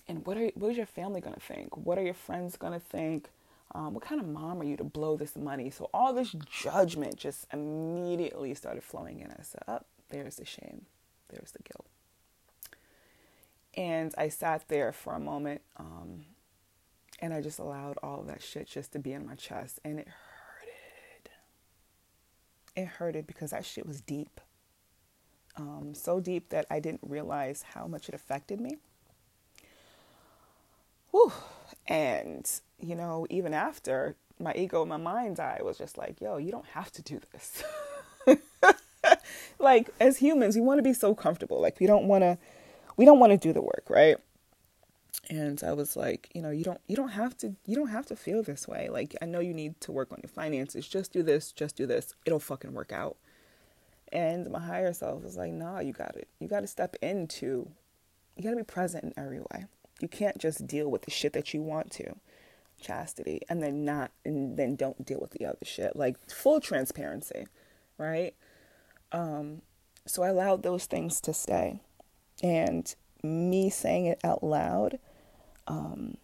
And 0.08 0.26
what 0.26 0.36
are 0.36 0.50
what 0.54 0.72
is 0.72 0.76
your 0.76 0.86
family 0.86 1.20
going 1.20 1.34
to 1.34 1.40
think? 1.40 1.76
What 1.76 1.98
are 1.98 2.02
your 2.02 2.14
friends 2.14 2.56
going 2.56 2.72
to 2.72 2.80
think? 2.80 3.30
Um, 3.74 3.94
what 3.94 4.02
kind 4.02 4.20
of 4.20 4.26
mom 4.26 4.60
are 4.60 4.64
you 4.64 4.76
to 4.76 4.84
blow 4.84 5.16
this 5.16 5.36
money? 5.36 5.70
So 5.70 5.88
all 5.94 6.12
this 6.12 6.32
judgment 6.32 7.16
just 7.16 7.46
immediately 7.52 8.54
started 8.54 8.82
flowing 8.82 9.20
in. 9.20 9.30
I 9.30 9.42
said, 9.42 9.62
"Up 9.68 9.86
oh, 9.86 10.02
there's 10.08 10.36
the 10.36 10.46
shame, 10.46 10.86
there's 11.28 11.52
the 11.52 11.58
guilt." 11.62 11.86
And 13.78 14.12
I 14.18 14.28
sat 14.28 14.68
there 14.68 14.92
for 14.92 15.14
a 15.14 15.20
moment, 15.20 15.62
um, 15.76 16.24
and 17.20 17.32
I 17.32 17.40
just 17.40 17.58
allowed 17.58 17.96
all 18.02 18.20
of 18.20 18.26
that 18.26 18.42
shit 18.42 18.66
just 18.66 18.92
to 18.92 18.98
be 18.98 19.12
in 19.12 19.24
my 19.24 19.36
chest, 19.36 19.78
and 19.84 20.00
it 20.00 20.08
hurted. 20.08 21.30
It 22.76 22.86
hurted 22.86 23.26
because 23.26 23.52
that 23.52 23.64
shit 23.64 23.86
was 23.86 24.00
deep 24.00 24.40
um, 25.58 25.94
so 25.94 26.20
deep 26.20 26.50
that 26.50 26.66
I 26.70 26.80
didn't 26.80 27.02
realize 27.06 27.62
how 27.74 27.86
much 27.86 28.08
it 28.08 28.14
affected 28.14 28.60
me. 28.60 28.78
Whew. 31.10 31.32
And, 31.86 32.48
you 32.80 32.94
know, 32.94 33.26
even 33.30 33.54
after 33.54 34.16
my 34.38 34.54
ego, 34.54 34.84
my 34.84 34.96
mind's 34.96 35.40
eye 35.40 35.60
was 35.62 35.78
just 35.78 35.98
like, 35.98 36.20
yo, 36.20 36.36
you 36.36 36.52
don't 36.52 36.66
have 36.66 36.92
to 36.92 37.02
do 37.02 37.20
this. 37.32 37.64
like, 39.58 39.90
as 39.98 40.18
humans, 40.18 40.54
we 40.54 40.62
want 40.62 40.78
to 40.78 40.82
be 40.82 40.92
so 40.92 41.14
comfortable. 41.14 41.60
Like, 41.60 41.80
we 41.80 41.86
don't 41.86 42.06
want 42.06 42.22
to, 42.22 42.38
we 42.98 43.06
don't 43.06 43.20
want 43.20 43.32
to 43.32 43.38
do 43.38 43.54
the 43.54 43.62
work, 43.62 43.84
right? 43.88 44.18
and 45.30 45.64
i 45.64 45.72
was 45.72 45.96
like 45.96 46.30
you 46.32 46.40
know 46.40 46.50
you 46.50 46.62
don't 46.62 46.80
you 46.86 46.94
don't 46.94 47.08
have 47.10 47.36
to 47.36 47.54
you 47.66 47.74
don't 47.74 47.88
have 47.88 48.06
to 48.06 48.14
feel 48.14 48.42
this 48.42 48.68
way 48.68 48.88
like 48.88 49.16
i 49.20 49.26
know 49.26 49.40
you 49.40 49.52
need 49.52 49.78
to 49.80 49.90
work 49.90 50.12
on 50.12 50.20
your 50.22 50.28
finances 50.28 50.86
just 50.86 51.12
do 51.12 51.22
this 51.24 51.50
just 51.50 51.76
do 51.76 51.86
this 51.86 52.14
it'll 52.24 52.38
fucking 52.38 52.72
work 52.72 52.92
out 52.92 53.16
and 54.12 54.50
my 54.50 54.60
higher 54.60 54.92
self 54.92 55.22
was 55.22 55.36
like, 55.36 55.52
nah, 55.52 55.80
you 55.80 55.92
got 55.92 56.16
it. 56.16 56.28
You 56.40 56.48
got 56.48 56.60
to 56.60 56.66
step 56.66 56.96
into, 57.02 57.70
you 58.36 58.42
got 58.42 58.50
to 58.50 58.56
be 58.56 58.62
present 58.62 59.04
in 59.04 59.14
every 59.16 59.40
way. 59.40 59.66
You 60.00 60.08
can't 60.08 60.38
just 60.38 60.66
deal 60.66 60.90
with 60.90 61.02
the 61.02 61.10
shit 61.10 61.32
that 61.34 61.52
you 61.52 61.62
want 61.62 61.90
to, 61.92 62.16
chastity, 62.80 63.42
and 63.48 63.62
then 63.62 63.84
not, 63.84 64.12
and 64.24 64.56
then 64.56 64.76
don't 64.76 65.04
deal 65.04 65.18
with 65.20 65.32
the 65.32 65.44
other 65.44 65.58
shit. 65.64 65.96
Like 65.96 66.16
full 66.30 66.60
transparency, 66.60 67.46
right? 67.98 68.34
Um, 69.12 69.62
so 70.06 70.22
I 70.22 70.28
allowed 70.28 70.62
those 70.62 70.86
things 70.86 71.20
to 71.22 71.34
stay. 71.34 71.80
And 72.42 72.94
me 73.22 73.70
saying 73.70 74.06
it 74.06 74.20
out 74.22 74.42
loud 74.42 74.98
um, 75.66 76.16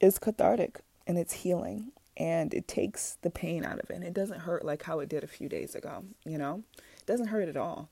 is 0.00 0.18
cathartic 0.18 0.80
and 1.06 1.18
it's 1.18 1.32
healing 1.32 1.92
and 2.16 2.52
it 2.52 2.68
takes 2.68 3.16
the 3.22 3.30
pain 3.30 3.64
out 3.64 3.80
of 3.80 3.90
it. 3.90 3.96
And 3.96 4.04
it 4.04 4.14
doesn't 4.14 4.40
hurt 4.40 4.64
like 4.64 4.82
how 4.82 5.00
it 5.00 5.08
did 5.08 5.24
a 5.24 5.28
few 5.28 5.48
days 5.48 5.74
ago 5.74 6.04
you 6.24 6.38
know? 6.38 6.62
It 6.76 7.06
doesn't 7.06 7.28
hurt 7.28 7.48
at 7.48 7.56
all. 7.56 7.88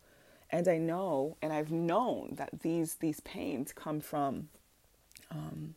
And 0.53 0.67
i 0.67 0.79
know 0.79 1.37
and 1.41 1.53
i've 1.53 1.71
known 1.71 2.35
that 2.37 2.63
these 2.63 2.97
these 2.97 3.21
pains 3.21 3.73
come 3.73 4.01
from 4.01 4.49
um, 5.31 5.77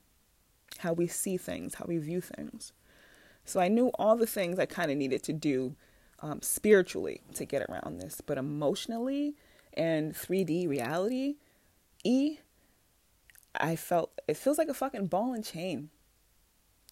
how 0.79 0.93
we 0.93 1.05
see 1.05 1.37
things 1.37 1.75
how 1.75 1.85
we 1.87 1.97
view 1.97 2.21
things. 2.21 2.73
So 3.45 3.59
i 3.59 3.67
knew 3.67 3.89
all 3.95 4.15
the 4.15 4.25
things 4.25 4.57
i 4.57 4.65
kind 4.65 4.89
of 4.89 4.97
needed 4.97 5.21
to 5.23 5.33
do 5.33 5.75
um, 6.21 6.41
spiritually 6.41 7.21
to 7.35 7.45
get 7.45 7.61
around 7.69 7.99
this 7.99 8.21
but 8.25 8.37
emotionally 8.37 9.35
and 9.75 10.13
3d 10.13 10.67
reality 10.67 11.35
e 12.03 12.37
i 13.55 13.75
felt 13.75 14.11
it 14.27 14.37
feels 14.37 14.57
like 14.57 14.67
a 14.69 14.73
fucking 14.73 15.07
ball 15.07 15.33
and 15.33 15.43
chain 15.45 15.89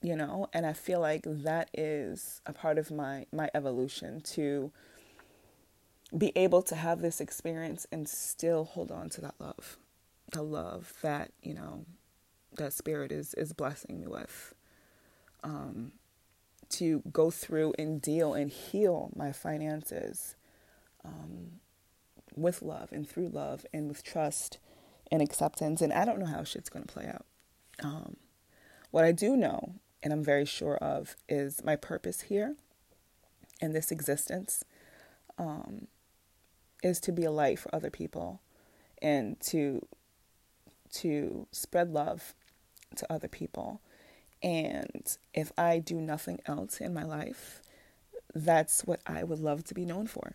you 0.04 0.16
know? 0.16 0.48
And 0.52 0.66
i 0.66 0.74
feel 0.74 1.00
like 1.00 1.24
that 1.28 1.70
is 1.74 2.42
a 2.46 2.54
part 2.54 2.78
of 2.78 2.92
my 2.92 3.26
my 3.32 3.50
evolution 3.54 4.22
to 4.22 4.72
be 6.18 6.32
able 6.36 6.62
to 6.64 6.76
have 6.76 7.02
this 7.02 7.22
experience 7.22 7.86
and 7.92 8.08
still 8.10 8.66
hold 8.66 8.92
on 8.92 9.10
to 9.10 9.22
that 9.22 9.36
love 9.40 9.78
the 10.32 10.42
love 10.42 10.94
that 11.02 11.32
you 11.42 11.54
know 11.54 11.86
that 12.58 12.74
spirit 12.74 13.12
is 13.12 13.34
is 13.36 13.54
blessing 13.54 14.00
me 14.00 14.08
with. 14.08 14.54
Um 15.44 15.94
to 16.70 17.02
go 17.12 17.30
through 17.32 17.74
and 17.78 18.02
deal 18.02 18.34
and 18.34 18.50
heal 18.50 19.12
my 19.16 19.32
finances 19.34 20.36
um 21.04 21.60
with 22.36 22.62
love 22.62 22.92
and 22.92 23.08
through 23.08 23.30
love 23.30 23.66
and 23.74 23.88
with 23.88 24.04
trust 24.04 24.58
and 25.12 25.22
acceptance. 25.22 25.82
And 25.82 25.92
i 25.94 26.06
don't 26.06 26.20
know 26.20 26.26
how 26.26 26.44
shit's 26.44 26.70
going 26.70 26.86
to 26.86 26.94
play 26.94 27.08
out. 27.08 27.26
Um 27.84 28.18
what 28.92 29.06
i 29.06 29.12
do 29.12 29.38
know 29.38 29.76
and 30.04 30.12
I'm 30.14 30.24
very 30.24 30.46
sure 30.46 30.78
of 30.78 31.16
is 31.30 31.64
my 31.64 31.76
purpose 31.76 32.22
here 32.22 32.56
in 33.60 33.74
this 33.74 33.92
existence 33.92 34.64
um, 35.38 35.88
is 36.84 37.00
to 37.02 37.12
be 37.12 37.24
a 37.24 37.32
light 37.32 37.60
for 37.60 37.74
other 37.74 37.90
people 37.90 38.42
and 39.02 39.40
to 39.42 39.86
to 40.94 41.48
spread 41.52 41.90
love 41.94 42.34
to 42.96 43.12
other 43.12 43.30
people. 43.30 43.82
And 44.44 45.18
if 45.34 45.52
I 45.58 45.80
do 45.80 45.96
nothing 46.02 46.40
else 46.46 46.82
in 46.82 46.94
my 46.94 47.04
life, 47.04 47.62
that's 48.36 48.82
what 48.82 49.00
I 49.06 49.24
would 49.24 49.40
love 49.40 49.64
to 49.66 49.74
be 49.74 49.86
known 49.86 50.08
for, 50.08 50.34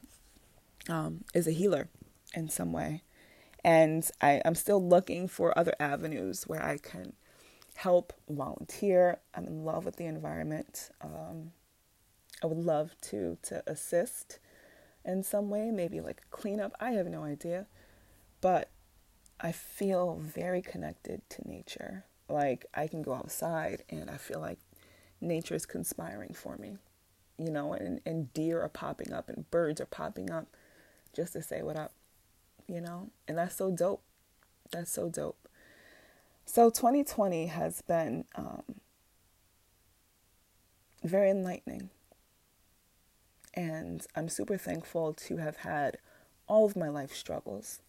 um, 0.89 1.25
is 1.35 1.47
a 1.47 1.53
healer 1.53 1.89
in 2.35 2.49
some 2.49 2.73
way. 2.73 3.03
And 3.65 4.09
I, 4.21 4.41
I'm 4.45 4.55
still 4.55 4.87
looking 4.87 5.27
for 5.27 5.57
other 5.59 5.75
avenues 5.81 6.45
where 6.45 6.63
I 6.63 6.79
can 6.79 7.15
help, 7.75 8.13
volunteer. 8.29 9.19
I'm 9.35 9.47
in 9.47 9.65
love 9.65 9.85
with 9.85 9.97
the 9.97 10.07
environment. 10.07 10.91
Um, 11.01 11.53
I 12.43 12.47
would 12.47 12.59
love 12.59 12.95
to 13.03 13.39
to 13.45 13.63
assist 13.67 14.39
in 15.05 15.23
some 15.23 15.49
way, 15.51 15.71
maybe 15.71 16.01
like 16.01 16.23
cleanup. 16.31 16.77
I 16.81 16.91
have 16.91 17.07
no 17.07 17.25
idea, 17.25 17.67
but 18.41 18.71
I 19.41 19.53
feel 19.53 20.17
very 20.21 20.63
connected 20.63 21.23
to 21.31 21.49
nature. 21.49 22.05
Like 22.29 22.67
I 22.75 22.89
can 22.89 23.03
go 23.03 23.15
outside 23.15 23.85
and 23.89 24.11
I 24.11 24.17
feel 24.17 24.41
like 24.41 24.59
nature 25.21 25.55
is 25.55 25.67
conspiring 25.67 26.35
for 26.35 26.57
me, 26.57 26.77
you 27.39 27.51
know, 27.51 27.73
and, 27.73 28.01
and 28.05 28.33
deer 28.33 28.63
are 28.63 28.69
popping 28.69 29.13
up 29.13 29.29
and 29.29 29.51
birds 29.51 29.81
are 29.81 29.87
popping 29.87 30.31
up 30.31 30.49
just 31.17 31.33
to 31.33 31.43
say 31.43 31.63
what 31.63 31.77
up, 31.77 31.93
you 32.69 32.81
know, 32.81 33.09
and 33.27 33.39
that's 33.39 33.57
so 33.57 33.71
dope. 33.71 34.03
That's 34.71 34.93
so 34.93 35.09
dope. 35.09 35.49
So 36.45 36.71
2020 36.71 37.47
has 37.47 37.83
been 37.83 38.25
um, 38.37 38.63
very 41.03 41.31
enlightening. 41.31 41.91
And 43.55 44.07
I'm 44.15 44.29
super 44.29 44.59
thankful 44.59 45.15
to 45.15 45.39
have 45.39 45.59
had 45.59 45.97
all 46.47 46.67
of 46.67 46.77
my 46.77 46.89
life 46.89 47.15
struggles 47.15 47.81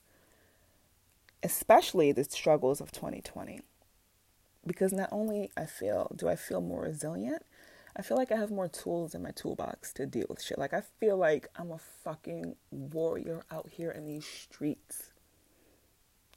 especially 1.44 2.12
the 2.12 2.24
struggles 2.24 2.82
of 2.82 2.92
2020. 2.92 3.62
Because 4.66 4.92
not 4.92 5.10
only 5.12 5.52
I 5.56 5.66
feel 5.66 6.12
do 6.16 6.28
I 6.28 6.36
feel 6.36 6.62
more 6.62 6.82
resilient, 6.82 7.46
I 7.98 8.04
feel 8.04 8.16
like 8.16 8.32
I 8.32 8.36
have 8.36 8.52
more 8.52 8.68
tools 8.68 9.16
in 9.16 9.24
my 9.24 9.32
toolbox 9.32 9.92
to 9.94 10.06
deal 10.06 10.28
with 10.30 10.42
shit. 10.42 10.60
Like 10.60 10.74
I 10.74 10.84
feel 11.00 11.18
like 11.18 11.48
I'm 11.56 11.72
a 11.72 11.80
fucking 11.80 12.56
warrior 12.70 13.42
out 13.50 13.70
here 13.72 13.90
in 13.90 14.06
these 14.06 14.26
streets. 14.26 15.14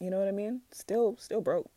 You 0.00 0.08
know 0.08 0.18
what 0.18 0.28
I 0.28 0.32
mean? 0.32 0.62
Still 0.70 1.16
still 1.18 1.42
broke. 1.42 1.70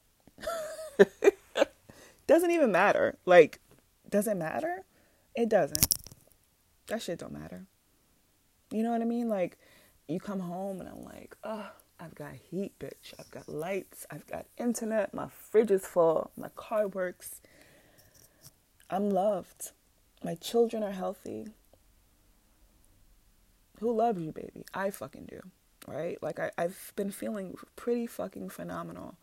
doesn't 2.27 2.51
even 2.51 2.71
matter. 2.71 3.17
Like 3.25 3.59
does 4.09 4.27
it 4.27 4.37
matter? 4.37 4.85
It 5.35 5.49
doesn't. 5.49 5.85
That 6.87 7.01
shit 7.01 7.19
don't 7.19 7.33
matter. 7.33 7.65
You 8.71 8.83
know 8.83 8.91
what 8.91 9.01
I 9.01 9.05
mean? 9.05 9.27
Like 9.27 9.57
you 10.07 10.21
come 10.21 10.39
home 10.39 10.79
and 10.79 10.87
I'm 10.87 11.03
like, 11.03 11.35
oh, 11.43 11.69
I've 11.99 12.15
got 12.15 12.33
heat, 12.35 12.71
bitch. 12.79 13.13
I've 13.19 13.31
got 13.31 13.49
lights. 13.49 14.05
I've 14.09 14.27
got 14.27 14.45
internet. 14.57 15.13
My 15.13 15.27
fridge 15.27 15.71
is 15.71 15.85
full. 15.85 16.31
My 16.37 16.49
car 16.55 16.87
works. 16.87 17.41
I'm 18.93 19.09
loved. 19.09 19.71
My 20.23 20.35
children 20.35 20.83
are 20.83 20.91
healthy. 20.91 21.47
Who 23.79 23.91
loves 23.91 24.21
you, 24.21 24.31
baby? 24.31 24.65
I 24.71 24.91
fucking 24.91 25.29
do. 25.31 25.39
Right? 25.87 26.21
Like, 26.21 26.39
I, 26.39 26.51
I've 26.59 26.93
been 26.95 27.09
feeling 27.09 27.55
pretty 27.75 28.05
fucking 28.05 28.49
phenomenal. 28.49 29.15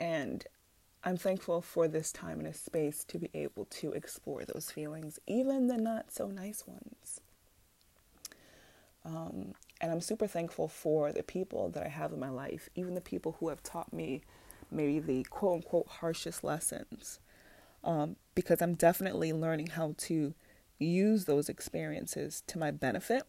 And 0.00 0.44
I'm 1.04 1.16
thankful 1.16 1.62
for 1.62 1.86
this 1.86 2.10
time 2.10 2.40
and 2.40 2.48
a 2.48 2.52
space 2.52 3.04
to 3.04 3.18
be 3.20 3.30
able 3.32 3.66
to 3.66 3.92
explore 3.92 4.44
those 4.44 4.72
feelings, 4.72 5.20
even 5.28 5.68
the 5.68 5.76
not 5.76 6.10
so 6.10 6.26
nice 6.26 6.66
ones. 6.66 7.20
Um, 9.04 9.54
and 9.80 9.92
I'm 9.92 10.00
super 10.00 10.26
thankful 10.26 10.66
for 10.66 11.12
the 11.12 11.22
people 11.22 11.68
that 11.70 11.86
I 11.86 11.90
have 11.90 12.12
in 12.12 12.18
my 12.18 12.30
life, 12.30 12.68
even 12.74 12.96
the 12.96 13.00
people 13.00 13.36
who 13.38 13.50
have 13.50 13.62
taught 13.62 13.92
me 13.92 14.22
maybe 14.68 14.98
the 14.98 15.22
quote 15.30 15.62
unquote 15.62 15.86
harshest 15.86 16.42
lessons. 16.42 17.20
Um, 17.84 18.16
because 18.36 18.62
I'm 18.62 18.74
definitely 18.74 19.32
learning 19.32 19.68
how 19.68 19.94
to 19.98 20.34
use 20.78 21.24
those 21.24 21.48
experiences 21.48 22.44
to 22.46 22.58
my 22.58 22.70
benefit. 22.70 23.24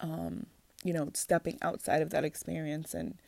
Um, 0.00 0.46
you 0.82 0.94
know, 0.94 1.10
stepping 1.12 1.58
outside 1.60 2.00
of 2.00 2.10
that 2.10 2.24
experience 2.24 2.94
and 2.94 3.18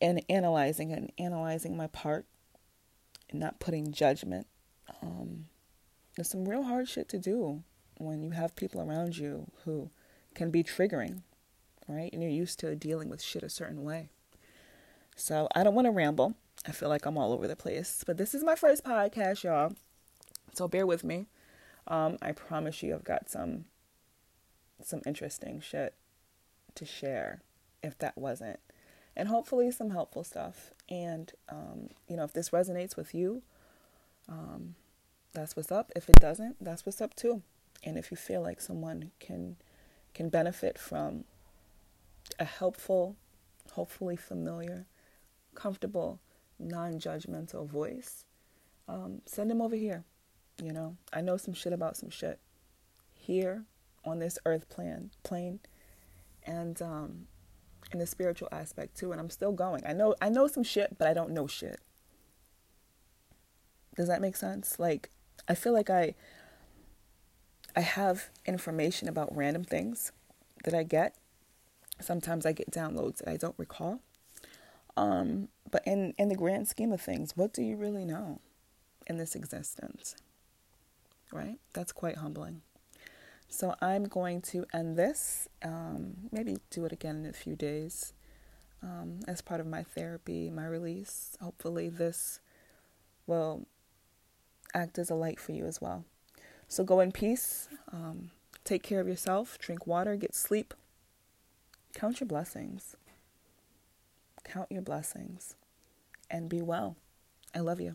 and 0.00 0.24
analyzing 0.28 0.90
and 0.90 1.12
analyzing 1.16 1.76
my 1.76 1.86
part 1.86 2.26
and 3.30 3.38
not 3.38 3.60
putting 3.60 3.92
judgment. 3.92 4.48
Um, 5.00 5.46
there's 6.16 6.28
some 6.28 6.48
real 6.48 6.64
hard 6.64 6.88
shit 6.88 7.08
to 7.10 7.18
do 7.18 7.62
when 7.98 8.22
you 8.22 8.30
have 8.30 8.56
people 8.56 8.80
around 8.80 9.16
you 9.16 9.46
who 9.64 9.90
can 10.34 10.50
be 10.50 10.64
triggering, 10.64 11.22
right? 11.86 12.12
And 12.12 12.20
you're 12.22 12.32
used 12.32 12.58
to 12.60 12.74
dealing 12.74 13.08
with 13.08 13.22
shit 13.22 13.44
a 13.44 13.48
certain 13.48 13.84
way. 13.84 14.08
So 15.14 15.48
I 15.54 15.62
don't 15.62 15.74
want 15.74 15.86
to 15.86 15.92
ramble. 15.92 16.34
I 16.66 16.72
feel 16.72 16.88
like 16.88 17.06
I'm 17.06 17.18
all 17.18 17.32
over 17.32 17.48
the 17.48 17.56
place. 17.56 18.04
But 18.06 18.16
this 18.16 18.34
is 18.34 18.44
my 18.44 18.54
first 18.54 18.84
podcast, 18.84 19.42
y'all. 19.42 19.74
So 20.54 20.68
bear 20.68 20.86
with 20.86 21.04
me. 21.04 21.26
Um, 21.88 22.18
I 22.22 22.32
promise 22.32 22.82
you 22.82 22.94
I've 22.94 23.04
got 23.04 23.28
some 23.30 23.64
some 24.84 25.02
interesting 25.06 25.60
shit 25.60 25.94
to 26.74 26.84
share 26.84 27.42
if 27.82 27.98
that 27.98 28.18
wasn't. 28.18 28.60
And 29.16 29.28
hopefully 29.28 29.70
some 29.70 29.90
helpful 29.90 30.24
stuff. 30.24 30.72
And 30.88 31.32
um, 31.48 31.88
you 32.08 32.16
know, 32.16 32.24
if 32.24 32.32
this 32.32 32.50
resonates 32.50 32.96
with 32.96 33.14
you, 33.14 33.42
um, 34.28 34.76
that's 35.32 35.56
what's 35.56 35.72
up. 35.72 35.90
If 35.96 36.08
it 36.08 36.16
doesn't, 36.16 36.56
that's 36.60 36.86
what's 36.86 37.00
up 37.00 37.14
too 37.14 37.42
and 37.84 37.98
if 37.98 38.10
you 38.10 38.16
feel 38.16 38.42
like 38.42 38.60
someone 38.60 39.10
can 39.18 39.56
can 40.14 40.28
benefit 40.28 40.78
from 40.78 41.24
a 42.38 42.44
helpful, 42.44 43.16
hopefully 43.72 44.16
familiar, 44.16 44.86
comfortable, 45.54 46.20
non-judgmental 46.62 47.68
voice, 47.68 48.24
um, 48.88 49.22
send 49.26 49.50
them 49.50 49.60
over 49.60 49.76
here. 49.76 50.04
You 50.62 50.72
know, 50.72 50.96
I 51.12 51.20
know 51.20 51.36
some 51.36 51.54
shit 51.54 51.72
about 51.72 51.96
some 51.96 52.10
shit 52.10 52.38
here 53.14 53.64
on 54.04 54.18
this 54.18 54.38
earth 54.44 54.68
plan 54.68 55.10
plane, 55.22 55.60
and 56.44 56.80
um, 56.82 57.26
in 57.92 57.98
the 57.98 58.06
spiritual 58.06 58.48
aspect 58.52 58.96
too. 58.96 59.12
And 59.12 59.20
I'm 59.20 59.30
still 59.30 59.52
going. 59.52 59.82
I 59.86 59.92
know 59.92 60.14
I 60.20 60.28
know 60.28 60.46
some 60.46 60.62
shit, 60.62 60.98
but 60.98 61.08
I 61.08 61.14
don't 61.14 61.30
know 61.30 61.46
shit. 61.46 61.80
Does 63.96 64.08
that 64.08 64.20
make 64.20 64.36
sense? 64.36 64.78
Like, 64.78 65.10
I 65.48 65.54
feel 65.54 65.72
like 65.72 65.90
I 65.90 66.14
I 67.74 67.80
have 67.80 68.30
information 68.46 69.08
about 69.08 69.34
random 69.34 69.64
things 69.64 70.12
that 70.64 70.74
I 70.74 70.82
get. 70.82 71.14
Sometimes 72.00 72.44
I 72.44 72.52
get 72.52 72.70
downloads 72.70 73.18
that 73.18 73.28
I 73.28 73.36
don't 73.36 73.54
recall. 73.58 74.00
Um, 74.96 75.48
but 75.72 75.82
in, 75.84 76.14
in 76.18 76.28
the 76.28 76.36
grand 76.36 76.68
scheme 76.68 76.92
of 76.92 77.00
things, 77.00 77.36
what 77.36 77.52
do 77.52 77.62
you 77.62 77.76
really 77.76 78.04
know 78.04 78.40
in 79.08 79.16
this 79.16 79.34
existence? 79.34 80.14
Right? 81.32 81.58
That's 81.72 81.90
quite 81.90 82.18
humbling. 82.18 82.60
So 83.48 83.74
I'm 83.80 84.04
going 84.04 84.42
to 84.42 84.64
end 84.72 84.96
this, 84.96 85.48
um, 85.62 86.28
maybe 86.30 86.58
do 86.70 86.84
it 86.84 86.92
again 86.92 87.16
in 87.24 87.26
a 87.26 87.32
few 87.32 87.56
days 87.56 88.12
um, 88.82 89.20
as 89.26 89.40
part 89.40 89.60
of 89.60 89.66
my 89.66 89.82
therapy, 89.82 90.50
my 90.50 90.66
release. 90.66 91.36
Hopefully, 91.40 91.88
this 91.88 92.40
will 93.26 93.66
act 94.74 94.98
as 94.98 95.10
a 95.10 95.14
light 95.14 95.40
for 95.40 95.52
you 95.52 95.66
as 95.66 95.80
well. 95.80 96.04
So 96.68 96.84
go 96.84 97.00
in 97.00 97.12
peace. 97.12 97.68
Um, 97.92 98.30
take 98.64 98.82
care 98.82 99.00
of 99.00 99.08
yourself. 99.08 99.58
Drink 99.58 99.86
water. 99.86 100.16
Get 100.16 100.34
sleep. 100.34 100.74
Count 101.94 102.20
your 102.20 102.28
blessings. 102.28 102.96
Count 104.44 104.70
your 104.70 104.82
blessings. 104.82 105.54
And 106.32 106.48
be 106.48 106.62
well. 106.62 106.96
I 107.54 107.60
love 107.60 107.80
you. 107.80 107.94